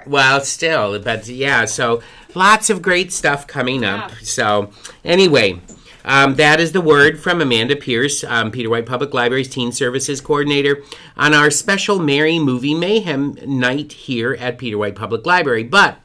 Well, 0.07 0.41
still, 0.41 0.99
but 0.99 1.29
yeah, 1.29 1.65
so 1.65 2.03
lots 2.35 2.71
of 2.71 2.83
great 2.83 3.13
stuff 3.13 3.47
coming 3.47 3.85
up. 3.85 4.11
Yeah. 4.11 4.17
So, 4.23 4.71
anyway, 5.05 5.61
um, 6.05 6.37
that 6.37 6.61
is 6.61 6.73
the 6.73 6.81
word 6.81 7.21
from 7.21 7.43
Amanda 7.43 7.77
Pierce, 7.77 8.25
um, 8.25 8.51
Peter 8.51 8.71
White 8.71 8.87
Public 8.87 9.13
Library's 9.13 9.49
Teen 9.49 9.73
Services 9.73 10.21
Coordinator, 10.21 10.83
on 11.17 11.35
our 11.35 11.51
special 11.51 11.99
Merry 11.99 12.39
Movie 12.39 12.75
Mayhem 12.75 13.37
night 13.45 13.93
here 13.93 14.35
at 14.41 14.59
Peter 14.59 14.79
White 14.79 14.95
Public 14.95 15.27
Library. 15.27 15.65
But 15.65 15.99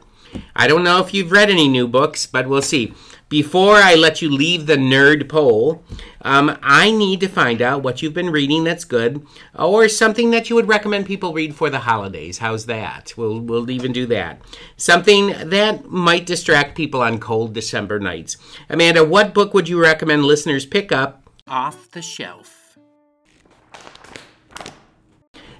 I 0.56 0.68
don't 0.68 0.84
know 0.84 1.00
if 1.00 1.14
you've 1.14 1.32
read 1.32 1.50
any 1.50 1.68
new 1.68 1.88
books, 1.88 2.26
but 2.26 2.50
we'll 2.50 2.62
see. 2.62 2.94
Before 3.34 3.78
I 3.78 3.96
let 3.96 4.22
you 4.22 4.30
leave 4.30 4.68
the 4.68 4.76
nerd 4.76 5.28
poll, 5.28 5.84
um, 6.22 6.56
I 6.62 6.92
need 6.92 7.20
to 7.22 7.28
find 7.28 7.64
out 7.64 7.82
what 7.82 8.00
you've 8.00 8.14
been 8.14 8.30
reading 8.30 8.64
that's 8.64 8.86
good, 8.86 9.26
or 9.58 9.90
something 9.90 10.30
that 10.30 10.52
you 10.52 10.56
would 10.56 10.68
recommend 10.68 11.08
people 11.08 11.34
read 11.34 11.56
for 11.56 11.72
the 11.72 11.80
holidays. 11.80 12.38
How's 12.38 12.68
that? 12.68 13.12
We'll 13.18 13.40
we'll 13.40 13.72
even 13.72 13.92
do 13.92 14.06
that. 14.06 14.40
Something 14.78 15.34
that 15.50 15.90
might 15.90 16.28
distract 16.28 16.78
people 16.78 17.02
on 17.02 17.18
cold 17.18 17.54
December 17.54 18.00
nights. 18.00 18.38
Amanda, 18.70 19.04
what 19.04 19.34
book 19.34 19.56
would 19.56 19.68
you 19.68 19.82
recommend 19.82 20.26
listeners 20.26 20.68
pick 20.68 20.92
up 20.92 21.28
Off 21.48 21.90
the 21.90 22.04
shelf. 22.04 22.78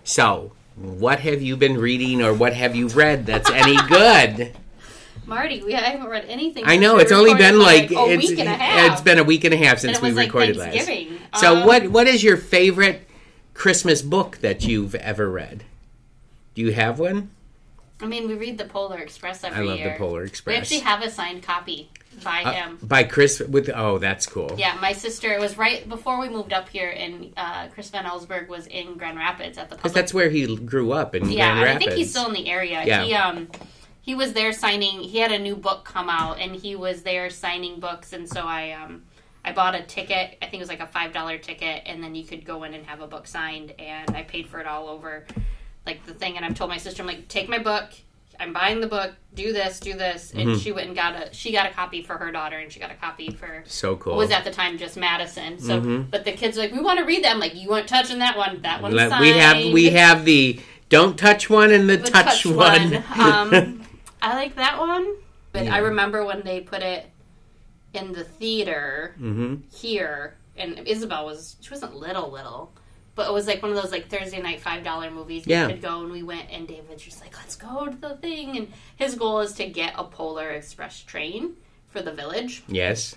So, 0.04 0.52
what 0.76 1.22
have 1.22 1.42
you 1.42 1.58
been 1.58 1.80
reading 1.80 2.22
or 2.22 2.36
what 2.36 2.54
have 2.54 2.76
you 2.76 2.90
read 2.90 3.26
that's 3.26 3.50
any 3.50 3.78
good? 3.88 4.56
Marty, 5.34 5.64
we 5.64 5.74
I 5.74 5.80
haven't 5.82 6.08
read 6.08 6.26
anything. 6.28 6.64
I 6.66 6.78
know 6.78 6.98
it's 6.98 7.12
only 7.12 7.34
been 7.34 7.60
like 7.60 7.92
a 7.92 8.06
it's, 8.08 8.30
week 8.30 8.40
and 8.40 8.50
a 8.50 8.54
half. 8.54 8.92
it's 8.94 9.02
been 9.02 9.18
a 9.20 9.24
week 9.24 9.44
and 9.44 9.54
a 9.54 9.58
half 9.58 9.80
since 9.80 10.02
we 10.02 10.12
like 10.12 10.28
recorded 10.28 10.58
last. 10.58 10.88
So 11.40 11.56
Um, 11.62 11.66
what 11.68 11.88
what 11.90 12.08
is 12.08 12.24
your 12.24 12.38
favorite 12.38 13.08
Christmas 13.54 14.02
book 14.02 14.38
that 14.40 14.66
you've 14.66 14.96
ever 14.96 15.30
read? 15.30 15.64
Do 16.56 16.62
you 16.62 16.72
have 16.74 17.00
one? 17.00 17.30
I 18.00 18.06
mean, 18.06 18.28
we 18.28 18.36
read 18.36 18.58
the 18.58 18.66
Polar 18.66 18.98
Express 19.00 19.44
every 19.44 19.64
year. 19.64 19.66
I 19.66 19.70
love 19.70 19.80
year. 19.80 19.92
the 19.94 19.98
Polar 19.98 20.24
Express. 20.24 20.54
We 20.54 20.58
actually 20.58 20.80
have 20.80 21.02
a 21.02 21.10
signed 21.10 21.42
copy 21.42 21.90
by 22.24 22.44
Uh, 22.44 22.52
him. 22.52 22.78
by 22.84 23.04
Chris 23.04 23.40
with 23.40 23.70
oh 23.74 23.98
that's 23.98 24.26
cool. 24.28 24.54
Yeah, 24.58 24.78
my 24.82 24.94
sister. 24.94 25.32
It 25.34 25.40
was 25.40 25.58
right 25.58 25.88
before 25.90 26.20
we 26.20 26.30
moved 26.30 26.54
up 26.54 26.70
here, 26.70 26.90
and 26.90 27.34
uh, 27.38 27.68
Chris 27.74 27.90
Van 27.90 28.06
Allsburg 28.06 28.48
was 28.50 28.68
in 28.68 28.98
Grand 28.98 29.18
Rapids 29.18 29.58
at 29.58 29.70
the 29.70 29.76
Because 29.78 29.94
that's 29.94 30.14
where 30.14 30.30
he 30.30 30.56
grew 30.58 30.92
up 30.92 31.16
in 31.16 31.30
yeah, 31.32 31.54
Grand 31.60 31.70
and 31.70 31.70
I 31.70 31.80
think 31.80 31.92
he's 31.94 32.12
still 32.12 32.28
in 32.28 32.34
the 32.34 32.50
area. 32.50 32.84
Yeah. 32.86 33.04
He 33.04 33.14
um 33.16 33.48
he 34.04 34.14
was 34.16 34.34
there 34.34 34.52
signing. 34.54 35.00
He 35.02 35.18
had 35.18 35.32
a 35.32 35.40
new 35.40 35.56
book 35.56 35.84
come 35.86 36.10
out, 36.10 36.38
and 36.40 36.56
he 36.56 36.76
was 36.76 37.02
there 37.02 37.30
signing 37.32 37.80
books. 37.80 38.14
And 38.14 38.30
so 38.30 38.42
I 38.46 38.72
um 38.74 39.04
I 39.46 39.52
bought 39.54 39.76
a 39.76 39.82
ticket. 39.84 40.38
I 40.42 40.46
think 40.46 40.56
it 40.56 40.60
was 40.60 40.70
like 40.70 40.80
a 40.82 40.88
five 40.88 41.12
dollar 41.14 41.38
ticket, 41.38 41.84
and 41.86 42.04
then 42.04 42.14
you 42.14 42.24
could 42.24 42.46
go 42.46 42.64
in 42.64 42.74
and 42.76 42.86
have 42.86 43.02
a 43.02 43.08
book 43.08 43.26
signed. 43.28 43.74
And 43.80 44.16
I 44.16 44.24
paid 44.24 44.48
for 44.48 44.60
it 44.60 44.68
all 44.68 44.88
over 44.90 45.26
like 45.86 46.06
the 46.06 46.14
thing. 46.14 46.36
And 46.38 46.46
I've 46.46 46.54
told 46.56 46.70
my 46.70 46.78
sister, 46.78 47.02
I'm 47.02 47.08
like, 47.08 47.28
take 47.28 47.50
my 47.50 47.58
book. 47.60 47.90
I'm 48.40 48.52
buying 48.52 48.82
the 48.82 48.88
book. 48.88 49.12
Do 49.36 49.54
this, 49.54 49.80
do 49.80 49.94
this, 49.94 50.32
and 50.34 50.50
Mm-hmm. 50.50 50.60
she 50.60 50.72
went 50.72 50.88
and 50.88 50.96
got 50.96 51.16
a. 51.16 51.34
She 51.34 51.52
got 51.54 51.66
a 51.70 51.74
copy 51.74 52.02
for 52.02 52.18
her 52.18 52.32
daughter, 52.32 52.58
and 52.58 52.72
she 52.72 52.80
got 52.80 52.90
a 52.92 52.96
copy 52.96 53.30
for 53.32 53.64
so 53.66 53.96
cool. 53.96 54.16
was 54.18 54.32
at 54.32 54.44
the 54.44 54.52
time 54.52 54.78
just 54.78 54.98
Madison. 54.98 55.60
So, 55.60 55.80
Mhm. 55.80 56.10
but 56.12 56.26
the 56.26 56.32
kids 56.34 56.58
are 56.58 56.62
like, 56.62 56.72
we 56.74 56.80
want 56.82 57.00
to 57.00 57.06
read 57.06 57.24
them. 57.24 57.40
Like, 57.40 57.54
you 57.56 57.70
weren't 57.70 57.88
touching 57.88 58.20
that 58.20 58.36
one. 58.38 58.62
That 58.64 58.82
one's 58.82 58.96
Let- 58.96 59.10
signed. 59.10 59.22
we 59.22 59.32
have 59.38 59.74
we 59.74 59.90
have 59.92 60.26
the 60.26 60.60
don't 60.90 61.18
touch 61.18 61.48
one 61.50 61.72
and 61.72 61.88
the, 61.90 61.98
The 61.98 62.10
touch, 62.10 62.46
one. 62.46 63.04
um, 63.16 63.83
I 64.24 64.34
like 64.36 64.56
that 64.56 64.80
one, 64.80 65.16
but 65.52 65.66
Yeah. 65.66 65.76
I 65.76 65.80
remember 65.80 66.24
when 66.26 66.42
they 66.44 66.62
put 66.62 66.82
it 66.82 67.10
in 67.94 68.14
the 68.14 68.24
theater 68.24 69.14
hmm 69.18 69.56
here, 69.72 70.36
and 70.58 70.80
Isabel 70.88 71.26
was 71.26 71.58
she 71.62 71.70
wasn't 71.70 71.96
little 71.96 72.32
little, 72.32 72.72
but 73.16 73.28
it 73.30 73.34
was 73.34 73.46
like 73.48 73.62
one 73.62 73.72
of 73.72 73.80
those 73.80 73.92
like 73.92 74.08
Thursday 74.08 74.42
night 74.42 74.62
five 74.62 74.84
dollar 74.84 75.12
movies. 75.12 75.46
Yeah. 75.46 75.68
You 75.68 75.74
could 75.74 75.82
go 75.84 76.02
and 76.02 76.12
we 76.12 76.24
went, 76.24 76.50
and 76.50 76.68
David's 76.68 77.04
just 77.04 77.22
like, 77.22 77.36
let's 77.38 77.56
go 77.56 77.86
to 77.88 77.96
the 77.98 78.16
thing, 78.18 78.58
and 78.58 78.72
his 78.96 79.16
goal 79.16 79.42
is 79.42 79.54
to 79.54 79.68
get 79.68 79.94
a 79.98 80.04
Polar 80.06 80.50
Express 80.52 81.02
train 81.02 81.54
for 81.90 82.02
the 82.02 82.12
village. 82.14 82.64
Yes. 82.68 83.16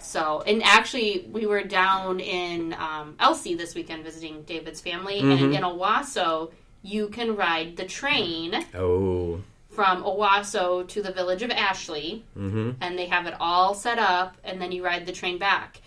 So, 0.00 0.42
and 0.46 0.62
actually, 0.62 1.26
we 1.32 1.46
were 1.46 1.62
down 1.64 2.20
in 2.20 2.72
um, 2.74 3.16
Elsie 3.18 3.54
this 3.54 3.74
weekend 3.74 4.04
visiting 4.04 4.42
David's 4.42 4.80
family, 4.80 5.20
Mhm. 5.22 5.32
and 5.44 5.54
in 5.54 5.62
Owosso, 5.62 6.52
you 6.82 7.08
can 7.08 7.34
ride 7.34 7.76
the 7.76 7.84
train 7.84 8.64
Oh. 8.74 9.40
From 9.78 10.02
Owosso 10.02 10.88
to 10.88 11.00
the 11.02 11.12
village 11.12 11.40
of 11.44 11.52
Ashley, 11.52 12.24
hmm 12.34 12.72
and 12.80 12.98
they 12.98 13.06
have 13.06 13.26
it 13.28 13.34
all 13.38 13.74
set 13.74 13.96
up, 14.00 14.36
and 14.42 14.60
then 14.60 14.72
you 14.72 14.84
ride 14.84 15.06
the 15.06 15.12
train 15.12 15.38
back. 15.38 15.80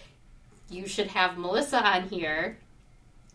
You 0.70 0.88
should 0.88 1.08
have 1.08 1.38
Melissa 1.38 1.86
on 1.86 2.04
here 2.08 2.58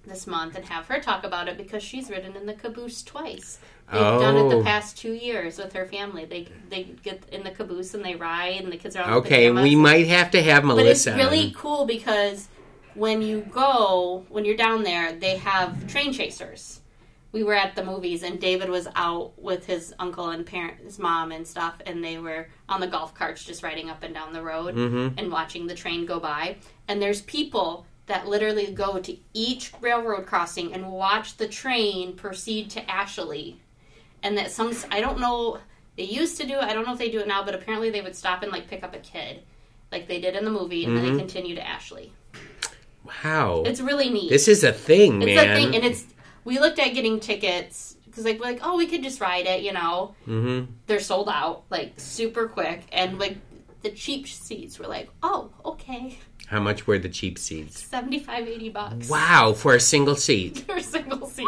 this 0.07 0.27
month 0.27 0.57
and 0.57 0.65
have 0.65 0.87
her 0.87 0.99
talk 0.99 1.25
about 1.25 1.49
it 1.49 1.59
because 1.59 1.83
she's 1.83 2.09
ridden 2.09 2.35
in 2.37 2.47
the 2.47 2.55
caboose 2.55 3.03
twice. 3.03 3.59
They've 3.93 4.01
done 4.01 4.39
it 4.39 4.45
Oh. 4.45 4.59
the 4.59 4.65
past 4.65 4.97
two 4.97 5.13
years 5.13 5.59
with 5.59 5.75
her 5.75 5.85
family. 5.85 6.25
They 6.25 6.49
they 6.71 6.85
get 7.03 7.25
in 7.31 7.45
the 7.45 7.51
caboose 7.51 7.93
and 7.93 8.03
they 8.03 8.15
ride, 8.15 8.63
and 8.63 8.73
the 8.73 8.79
kids 8.79 8.97
are 8.97 9.03
on 9.05 9.13
Okay, 9.19 9.49
pajamas. 9.51 9.63
we 9.63 9.77
might 9.77 10.07
have 10.07 10.31
to 10.31 10.43
have 10.43 10.65
Melissa. 10.65 11.11
But 11.11 11.21
it's 11.21 11.27
really 11.31 11.53
cool 11.55 11.85
because 11.85 12.49
when 12.95 13.21
you 13.21 13.43
go, 13.53 14.25
when 14.31 14.47
you're 14.47 14.57
down 14.57 14.85
there, 14.85 15.13
they 15.13 15.37
have 15.37 15.87
train 15.87 16.15
chasers. 16.15 16.81
We 17.33 17.43
were 17.43 17.55
at 17.55 17.75
the 17.77 17.85
movies 17.85 18.23
and 18.23 18.41
David 18.41 18.71
was 18.71 18.89
out 18.95 19.33
with 19.39 19.67
his 19.67 19.93
uncle 19.99 20.31
and 20.31 20.47
parent, 20.47 20.79
his 20.85 20.99
mom 20.99 21.33
and 21.33 21.47
stuff, 21.47 21.75
and 21.85 22.03
they 22.03 22.19
were 22.19 22.49
on 22.69 22.81
the 22.81 22.87
golf 22.87 23.15
carts 23.15 23.45
just 23.45 23.63
riding 23.63 23.91
up 23.91 24.03
and 24.03 24.15
down 24.15 24.33
the 24.33 24.43
road 24.43 24.75
Mhm. 24.75 25.15
and 25.19 25.31
watching 25.31 25.67
the 25.67 25.75
train 25.75 26.07
go 26.07 26.19
by. 26.19 26.57
And 26.89 27.03
there's 27.03 27.23
people 27.23 27.85
that 28.07 28.27
literally 28.29 28.67
go 28.73 28.99
to 29.01 29.17
each 29.35 29.73
railroad 29.81 30.25
crossing 30.27 30.73
and 30.73 30.91
watch 30.93 31.37
the 31.37 31.49
train 31.49 32.15
proceed 32.15 32.71
to 32.71 32.91
Ashley. 32.91 33.59
And 34.23 34.39
that 34.39 34.51
some, 34.51 34.73
I 34.91 35.01
don't 35.01 35.19
know, 35.21 35.59
they 35.97 36.05
used 36.05 36.41
to 36.41 36.47
do 36.47 36.55
it. 36.55 36.63
I 36.65 36.73
don't 36.73 36.87
know 36.87 36.93
if 36.93 36.99
they 36.99 37.11
do 37.11 37.19
it 37.21 37.27
now, 37.27 37.43
but 37.45 37.55
apparently 37.55 37.91
they 37.91 38.01
would 38.01 38.17
stop 38.17 38.43
and 38.43 38.53
like 38.53 38.69
pick 38.69 38.83
up 38.85 38.95
a 38.95 38.99
kid, 38.99 39.43
like 39.93 40.07
they 40.09 40.21
did 40.21 40.37
in 40.37 40.45
the 40.45 40.51
movie, 40.51 40.85
and 40.85 40.97
then 40.97 41.05
Mhm. 41.05 41.13
they 41.13 41.19
continue 41.19 41.55
to 41.57 41.67
Ashley. 41.67 42.13
Wow. 43.25 43.63
It's 43.67 43.81
really 43.81 44.09
neat. 44.11 44.31
this 44.31 44.49
is 44.49 44.65
a 44.65 44.73
thing, 44.73 45.23
It's 45.23 45.35
man. 45.35 45.51
a 45.51 45.55
thing, 45.55 45.75
and 45.77 45.85
it's. 45.85 46.05
We 46.47 46.59
looked 46.59 46.79
at 46.79 46.95
getting 46.95 47.21
tickets 47.21 47.97
because 48.07 48.25
like 48.25 48.39
we're 48.41 48.47
like, 48.47 48.61
oh, 48.63 48.77
we 48.79 48.87
could 48.87 49.03
just 49.03 49.21
ride 49.21 49.47
it, 49.47 49.61
you 49.63 49.73
know. 49.75 50.15
hmm 50.25 50.65
They're 50.87 51.01
sold 51.01 51.29
out 51.29 51.65
like 51.69 51.93
super 51.99 52.47
quick, 52.49 52.81
and 52.93 53.19
like 53.19 53.37
the 53.83 53.91
cheap 53.91 54.27
seats 54.27 54.79
were 54.79 54.87
like, 54.87 55.11
oh, 55.23 55.51
okay, 55.65 56.19
How 56.47 56.61
much 56.61 56.87
were 56.87 56.99
the 56.99 57.09
cheap 57.11 57.39
seats? 57.39 57.85
75, 57.87 58.49
80 58.49 58.69
bucks. 58.71 59.09
Wow, 59.11 59.53
for 59.53 59.75
a 59.75 59.81
single 59.81 60.17
seat. 60.17 60.59
for 60.67 60.77
a 60.77 60.83
single 60.83 61.27
seat. 61.29 61.47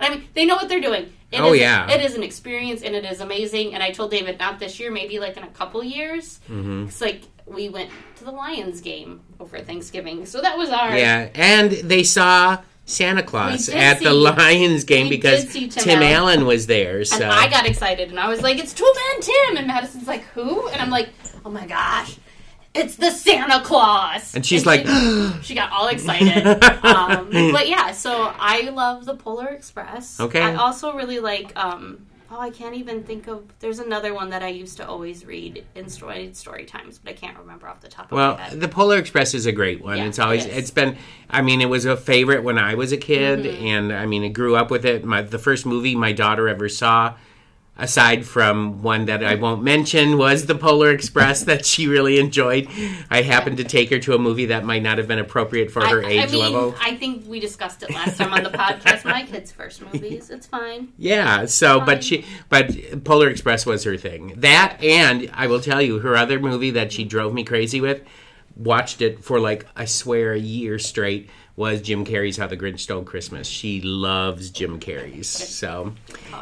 I 0.00 0.08
mean, 0.10 0.24
they 0.34 0.44
know 0.46 0.56
what 0.56 0.68
they're 0.68 0.80
doing. 0.80 1.12
It 1.30 1.40
Oh, 1.40 1.52
is- 1.52 1.60
yeah. 1.60 1.88
it 1.90 2.00
is 2.04 2.14
an 2.16 2.22
experience 2.22 2.82
and 2.82 2.94
it 2.96 3.04
is 3.04 3.20
amazing. 3.20 3.74
And 3.74 3.82
I 3.82 3.90
told 3.92 4.10
David 4.10 4.38
not 4.38 4.58
this 4.58 4.80
year, 4.80 4.90
maybe 4.90 5.18
like 5.20 5.36
in 5.36 5.42
a 5.44 5.48
couple 5.60 5.84
years. 5.84 6.40
hmm 6.48 6.84
It's 6.88 7.00
like 7.02 7.22
we 7.46 7.68
went 7.68 7.90
to 8.16 8.24
the 8.24 8.32
Lions 8.32 8.80
game 8.80 9.20
over 9.38 9.58
Thanksgiving, 9.60 10.24
so 10.26 10.40
that 10.40 10.56
was 10.58 10.70
our 10.70 10.96
Yeah, 10.96 11.28
and 11.34 11.70
they 11.72 12.02
saw 12.02 12.58
Santa 12.84 13.22
Claus 13.22 13.68
at 13.68 14.00
the 14.00 14.12
Lions 14.12 14.84
game 14.84 15.08
because 15.08 15.52
Tim 15.52 15.68
Tim 15.68 16.02
Allen. 16.02 16.12
Allen 16.12 16.46
was 16.46 16.66
there. 16.66 17.04
So 17.04 17.16
And 17.16 17.32
I 17.32 17.48
got 17.48 17.66
excited 17.66 18.10
and 18.10 18.18
I 18.18 18.28
was 18.28 18.42
like, 18.42 18.58
"It's 18.58 18.72
Two 18.74 18.92
Man 18.94 19.20
Tim," 19.20 19.56
and 19.58 19.66
Madison's 19.66 20.08
like, 20.08 20.22
"Who?" 20.34 20.68
And 20.68 20.80
I'm 20.82 20.90
like, 20.90 21.10
"Oh 21.44 21.50
my 21.50 21.66
gosh." 21.66 22.16
It's 22.72 22.94
the 22.94 23.10
Santa 23.10 23.64
Claus, 23.64 24.32
And 24.36 24.46
she's 24.46 24.64
like, 24.64 24.86
she, 24.86 25.32
she 25.42 25.54
got 25.56 25.72
all 25.72 25.88
excited. 25.88 26.46
um, 26.84 27.28
but 27.52 27.68
yeah, 27.68 27.90
so 27.90 28.32
I 28.38 28.70
love 28.70 29.06
the 29.06 29.16
Polar 29.16 29.48
Express. 29.48 30.20
Okay. 30.20 30.40
I 30.40 30.54
also 30.54 30.94
really 30.94 31.18
like. 31.18 31.52
Um, 31.56 32.06
oh, 32.30 32.38
I 32.40 32.50
can't 32.50 32.74
even 32.74 33.02
think 33.02 33.26
of. 33.28 33.44
There's 33.60 33.78
another 33.78 34.14
one 34.14 34.30
that 34.30 34.42
I 34.42 34.48
used 34.48 34.76
to 34.78 34.86
always 34.86 35.24
read 35.26 35.64
in 35.74 35.88
story 35.88 36.32
story 36.34 36.64
times, 36.64 36.98
but 36.98 37.10
I 37.10 37.14
can't 37.14 37.36
remember 37.38 37.68
off 37.68 37.80
the 37.80 37.88
top 37.88 38.06
of 38.06 38.12
Well, 38.12 38.36
my 38.36 38.42
head. 38.42 38.52
Well, 38.52 38.60
the 38.60 38.68
Polar 38.68 38.96
Express 38.98 39.34
is 39.34 39.46
a 39.46 39.52
great 39.52 39.82
one. 39.82 39.98
Yeah, 39.98 40.04
it's 40.06 40.18
always 40.18 40.44
it 40.46 40.52
it's 40.56 40.70
been 40.70 40.96
I 41.28 41.42
mean 41.42 41.60
it 41.60 41.68
was 41.68 41.84
a 41.84 41.96
favorite 41.96 42.42
when 42.44 42.58
I 42.58 42.74
was 42.74 42.92
a 42.92 42.96
kid 42.96 43.40
Mm-hmm. 43.40 43.64
and 43.66 43.92
I 43.92 44.06
mean 44.06 44.22
I 44.24 44.28
grew 44.28 44.56
up 44.56 44.70
with 44.70 44.84
it. 44.84 45.04
My 45.04 45.22
the 45.22 45.38
first 45.38 45.66
movie 45.66 45.94
my 45.96 46.12
daughter 46.12 46.48
ever 46.48 46.68
saw 46.68 47.14
aside 47.80 48.26
from 48.26 48.82
one 48.82 49.06
that 49.06 49.24
I 49.24 49.34
won't 49.36 49.62
mention 49.62 50.18
was 50.18 50.46
the 50.46 50.54
Polar 50.54 50.90
Express 50.90 51.42
that 51.44 51.64
she 51.64 51.88
really 51.88 52.20
enjoyed. 52.20 52.68
I 53.10 53.22
happened 53.22 53.56
to 53.56 53.64
take 53.64 53.90
her 53.90 53.98
to 54.00 54.14
a 54.14 54.18
movie 54.18 54.46
that 54.46 54.64
might 54.64 54.82
not 54.82 54.98
have 54.98 55.08
been 55.08 55.18
appropriate 55.18 55.70
for 55.70 55.84
her 55.84 56.04
I, 56.04 56.08
age 56.08 56.28
I 56.28 56.32
mean, 56.32 56.40
level. 56.40 56.74
I 56.80 56.94
think 56.96 57.26
we 57.26 57.40
discussed 57.40 57.82
it 57.82 57.90
last 57.90 58.18
time 58.18 58.32
on 58.32 58.42
the 58.42 58.50
podcast. 58.50 59.04
My 59.04 59.24
kids' 59.24 59.50
first 59.60 59.80
movies. 59.82 60.30
It's 60.30 60.46
fine. 60.46 60.92
Yeah, 60.98 61.46
so 61.46 61.78
Fine. 61.78 61.86
but 61.86 62.04
she 62.04 62.24
but 62.48 63.04
Polar 63.04 63.28
Express 63.28 63.64
was 63.64 63.82
her 63.84 63.96
thing. 63.96 64.34
That 64.36 64.82
and 64.82 65.30
I 65.32 65.46
will 65.46 65.60
tell 65.60 65.80
you 65.80 66.00
her 66.00 66.16
other 66.16 66.38
movie 66.38 66.70
that 66.72 66.92
she 66.92 67.04
drove 67.04 67.32
me 67.32 67.44
crazy 67.44 67.80
with, 67.80 68.02
watched 68.56 69.00
it 69.00 69.24
for 69.24 69.40
like 69.40 69.66
I 69.74 69.86
swear 69.86 70.34
a 70.34 70.38
year 70.38 70.78
straight 70.78 71.30
was 71.60 71.82
Jim 71.82 72.06
Carrey's 72.06 72.38
How 72.38 72.46
the 72.46 72.56
Grinch 72.56 72.80
Stole 72.80 73.02
Christmas. 73.02 73.46
She 73.46 73.82
loves 73.82 74.48
Jim 74.48 74.80
Carrey's. 74.80 75.28
So 75.28 75.92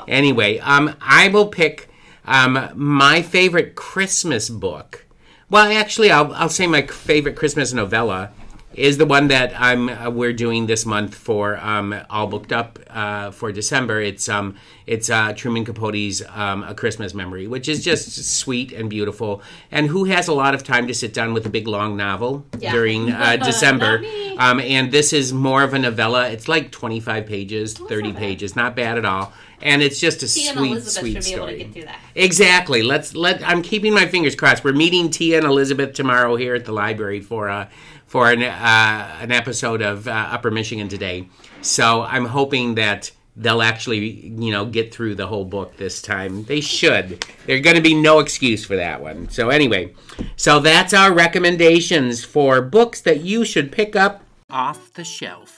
anyway, 0.06 0.60
um 0.60 0.94
I 1.00 1.26
will 1.26 1.48
pick 1.48 1.90
um 2.24 2.70
my 2.76 3.20
favorite 3.22 3.74
Christmas 3.74 4.48
book. 4.48 5.06
Well, 5.50 5.72
actually 5.72 6.12
I'll 6.12 6.32
I'll 6.34 6.48
say 6.48 6.68
my 6.68 6.82
favorite 6.86 7.34
Christmas 7.34 7.72
novella 7.72 8.30
is 8.78 8.96
the 8.98 9.06
one 9.06 9.28
that 9.28 9.52
I'm 9.58 9.88
uh, 9.88 10.10
we're 10.10 10.32
doing 10.32 10.66
this 10.66 10.86
month 10.86 11.14
for 11.14 11.56
um, 11.58 11.94
all 12.08 12.26
booked 12.26 12.52
up 12.52 12.78
uh, 12.90 13.30
for 13.30 13.52
December. 13.52 14.00
It's 14.00 14.28
um 14.28 14.56
it's 14.86 15.10
uh, 15.10 15.32
Truman 15.34 15.64
Capote's 15.64 16.22
um, 16.30 16.62
A 16.62 16.74
Christmas 16.74 17.12
Memory, 17.12 17.46
which 17.46 17.68
is 17.68 17.84
just 17.84 18.24
sweet 18.38 18.72
and 18.72 18.88
beautiful. 18.88 19.42
And 19.70 19.86
who 19.88 20.04
has 20.04 20.28
a 20.28 20.32
lot 20.32 20.54
of 20.54 20.62
time 20.64 20.86
to 20.86 20.94
sit 20.94 21.12
down 21.12 21.34
with 21.34 21.44
a 21.44 21.50
big 21.50 21.66
long 21.66 21.96
novel 21.96 22.46
Yeah. 22.58 22.72
during 22.72 23.10
uh, 23.10 23.36
December? 23.44 24.02
Um, 24.38 24.60
and 24.60 24.90
this 24.92 25.12
is 25.12 25.32
more 25.32 25.62
of 25.62 25.74
a 25.74 25.78
novella. 25.78 26.28
It's 26.30 26.48
like 26.48 26.70
25 26.70 27.26
pages, 27.26 27.74
30 27.74 28.12
not 28.12 28.16
pages, 28.18 28.56
not 28.56 28.74
bad 28.76 28.96
at 28.96 29.04
all. 29.04 29.32
And 29.60 29.82
it's 29.82 29.98
just 29.98 30.22
a 30.22 30.28
Tia 30.32 30.52
sweet, 30.52 30.82
sweet 30.84 31.12
should 31.14 31.24
be 31.24 31.32
able 31.34 31.46
story. 31.46 31.52
to 31.58 31.64
get 31.64 31.72
through 31.72 31.84
that. 31.86 31.98
Exactly. 32.14 32.82
Let's 32.82 33.14
let. 33.16 33.42
I'm 33.46 33.60
keeping 33.60 33.92
my 33.92 34.06
fingers 34.06 34.36
crossed. 34.36 34.62
We're 34.62 34.72
meeting 34.72 35.10
Tia 35.10 35.38
and 35.38 35.46
Elizabeth 35.46 35.94
tomorrow 35.94 36.36
here 36.36 36.54
at 36.54 36.64
the 36.64 36.70
library 36.72 37.20
for 37.20 37.48
a 37.48 37.68
for 38.08 38.30
an 38.30 38.42
uh, 38.42 39.18
an 39.20 39.30
episode 39.30 39.82
of 39.82 40.08
uh, 40.08 40.10
Upper 40.10 40.50
Michigan 40.50 40.88
today. 40.88 41.28
So 41.60 42.02
I'm 42.02 42.24
hoping 42.24 42.74
that 42.74 43.12
they'll 43.36 43.62
actually 43.62 44.26
you 44.26 44.50
know 44.50 44.66
get 44.66 44.92
through 44.92 45.14
the 45.14 45.28
whole 45.28 45.44
book 45.44 45.76
this 45.76 46.02
time. 46.02 46.44
They 46.44 46.60
should. 46.60 47.24
There's 47.46 47.60
going 47.60 47.76
to 47.76 47.82
be 47.82 47.94
no 47.94 48.18
excuse 48.18 48.64
for 48.64 48.76
that 48.76 49.00
one. 49.00 49.28
So 49.28 49.50
anyway, 49.50 49.94
so 50.36 50.58
that's 50.58 50.92
our 50.92 51.12
recommendations 51.12 52.24
for 52.24 52.60
books 52.60 53.00
that 53.02 53.20
you 53.20 53.44
should 53.44 53.70
pick 53.70 53.94
up 53.94 54.24
Off 54.50 54.94
the 54.94 55.04
shelf. 55.04 55.57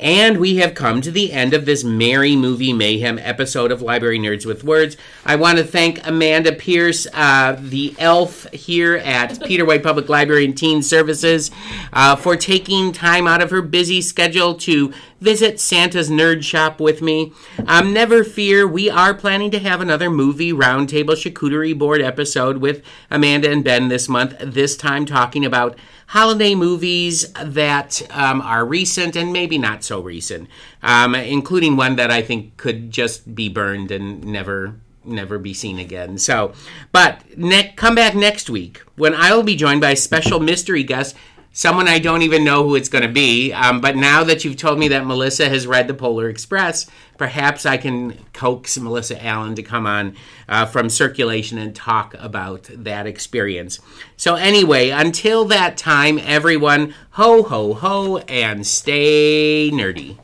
And 0.00 0.38
we 0.38 0.56
have 0.56 0.74
come 0.74 1.02
to 1.02 1.10
the 1.10 1.30
end 1.30 1.52
of 1.52 1.66
this 1.66 1.84
Merry 1.84 2.34
Movie 2.34 2.72
Mayhem 2.72 3.18
episode 3.18 3.70
of 3.70 3.82
Library 3.82 4.18
Nerds 4.18 4.46
with 4.46 4.64
Words. 4.64 4.96
I 5.26 5.36
want 5.36 5.58
to 5.58 5.64
thank 5.64 6.06
Amanda 6.06 6.52
Pierce, 6.52 7.06
uh, 7.12 7.58
the 7.60 7.94
elf 7.98 8.50
here 8.50 8.96
at 8.96 9.44
Peter 9.44 9.66
White 9.66 9.82
Public 9.82 10.08
Library 10.08 10.46
and 10.46 10.56
Teen 10.56 10.82
Services, 10.82 11.50
uh, 11.92 12.16
for 12.16 12.34
taking 12.34 12.92
time 12.92 13.26
out 13.26 13.42
of 13.42 13.50
her 13.50 13.60
busy 13.60 14.00
schedule 14.00 14.54
to 14.54 14.90
visit 15.20 15.60
Santa's 15.60 16.10
Nerd 16.10 16.42
Shop 16.42 16.80
with 16.80 17.02
me. 17.02 17.32
Um, 17.66 17.92
never 17.92 18.24
fear, 18.24 18.66
we 18.66 18.88
are 18.88 19.14
planning 19.14 19.50
to 19.50 19.58
have 19.58 19.80
another 19.80 20.10
movie 20.10 20.52
roundtable 20.52 21.14
charcuterie 21.14 21.78
board 21.78 22.00
episode 22.00 22.58
with 22.58 22.82
Amanda 23.10 23.50
and 23.50 23.62
Ben 23.62 23.88
this 23.88 24.08
month, 24.08 24.36
this 24.40 24.76
time 24.76 25.04
talking 25.04 25.44
about 25.44 25.78
holiday 26.08 26.54
movies 26.54 27.32
that 27.34 28.02
um, 28.10 28.40
are 28.40 28.64
recent 28.64 29.14
and 29.14 29.32
maybe 29.32 29.58
not 29.58 29.84
so 29.84 30.00
recent, 30.00 30.48
um, 30.82 31.14
including 31.14 31.76
one 31.76 31.96
that 31.96 32.10
I 32.10 32.22
think 32.22 32.56
could 32.56 32.90
just 32.90 33.34
be 33.34 33.48
burned 33.48 33.90
and 33.90 34.24
never 34.24 34.74
never 35.04 35.38
be 35.38 35.54
seen 35.54 35.78
again. 35.78 36.18
So, 36.18 36.52
but 36.92 37.22
ne- 37.36 37.72
come 37.76 37.94
back 37.94 38.14
next 38.14 38.50
week 38.50 38.82
when 38.96 39.14
I 39.14 39.34
will 39.34 39.42
be 39.42 39.56
joined 39.56 39.80
by 39.80 39.92
a 39.92 39.96
special 39.96 40.40
mystery 40.40 40.82
guest. 40.82 41.16
Someone 41.52 41.88
I 41.88 41.98
don't 41.98 42.22
even 42.22 42.44
know 42.44 42.62
who 42.62 42.76
it's 42.76 42.88
going 42.88 43.02
to 43.02 43.12
be. 43.12 43.52
Um, 43.52 43.80
but 43.80 43.96
now 43.96 44.22
that 44.22 44.44
you've 44.44 44.56
told 44.56 44.78
me 44.78 44.88
that 44.88 45.04
Melissa 45.04 45.48
has 45.48 45.66
read 45.66 45.88
the 45.88 45.94
Polar 45.94 46.28
Express, 46.28 46.86
perhaps 47.18 47.66
I 47.66 47.76
can 47.76 48.24
coax 48.32 48.78
Melissa 48.78 49.22
Allen 49.24 49.56
to 49.56 49.62
come 49.62 49.84
on 49.84 50.16
uh, 50.48 50.66
from 50.66 50.88
circulation 50.88 51.58
and 51.58 51.74
talk 51.74 52.14
about 52.18 52.70
that 52.72 53.06
experience. 53.06 53.80
So, 54.16 54.36
anyway, 54.36 54.90
until 54.90 55.44
that 55.46 55.76
time, 55.76 56.20
everyone, 56.22 56.94
ho, 57.10 57.42
ho, 57.42 57.74
ho, 57.74 58.18
and 58.18 58.64
stay 58.64 59.70
nerdy. 59.72 60.18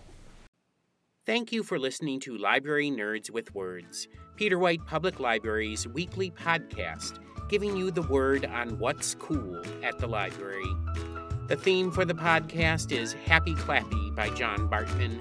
Thank 1.27 1.51
you 1.51 1.65
for 1.65 1.77
listening 1.77 2.21
to 2.21 2.39
Library 2.39 2.89
Nerds 2.89 3.33
with 3.33 3.53
Words, 3.53 4.07
Peter 4.37 4.61
White 4.61 4.87
Public 4.87 5.19
Library's 5.19 5.89
weekly 5.89 6.31
podcast, 6.31 7.19
giving 7.49 7.77
you 7.77 7.91
the 7.91 8.03
word 8.03 8.45
on 8.45 8.79
what's 8.79 9.17
cool 9.17 9.61
at 9.83 9.99
the 9.99 10.07
library. 10.07 10.73
The 11.49 11.55
theme 11.55 11.93
for 11.93 12.05
the 12.05 12.13
podcast 12.13 12.91
is 12.91 13.13
Happy 13.13 13.55
Clappy 13.55 14.13
by 14.17 14.31
John 14.31 14.69
Bartman, 14.69 15.17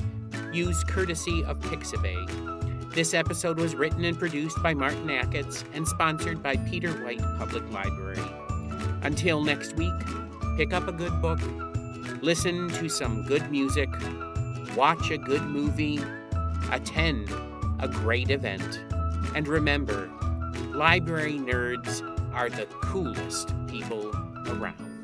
used 0.56 0.88
courtesy 0.88 1.44
of 1.44 1.60
Pixabay. 1.60 2.96
This 2.96 3.14
episode 3.14 3.60
was 3.60 3.76
written 3.76 4.04
and 4.06 4.18
produced 4.18 4.62
by 4.64 4.74
Martin 4.74 5.08
Achatz 5.08 5.64
and 5.76 5.88
sponsored 5.88 6.42
by 6.42 6.56
Peter 6.56 6.92
White 7.04 7.22
Public 7.38 7.70
Library. 7.72 8.26
Until 9.04 9.44
next 9.44 9.76
week, 9.76 9.94
pick 10.58 10.74
up 10.74 10.88
a 10.88 10.92
good 10.92 11.22
book, 11.22 11.40
listen 12.24 12.70
to 12.70 12.90
some 12.90 13.24
good 13.28 13.52
music, 13.52 13.90
watch 14.76 15.12
a 15.12 15.20
good 15.20 15.44
movie, 15.44 16.00
attend 16.72 17.30
a 17.82 17.88
great 17.88 18.32
event, 18.32 18.80
and 19.36 19.48
remember, 19.48 20.10
library 20.74 21.38
nerds 21.38 22.02
are 22.34 22.50
the 22.50 22.66
coolest 22.82 23.54
people 23.68 24.10
around. 24.48 24.95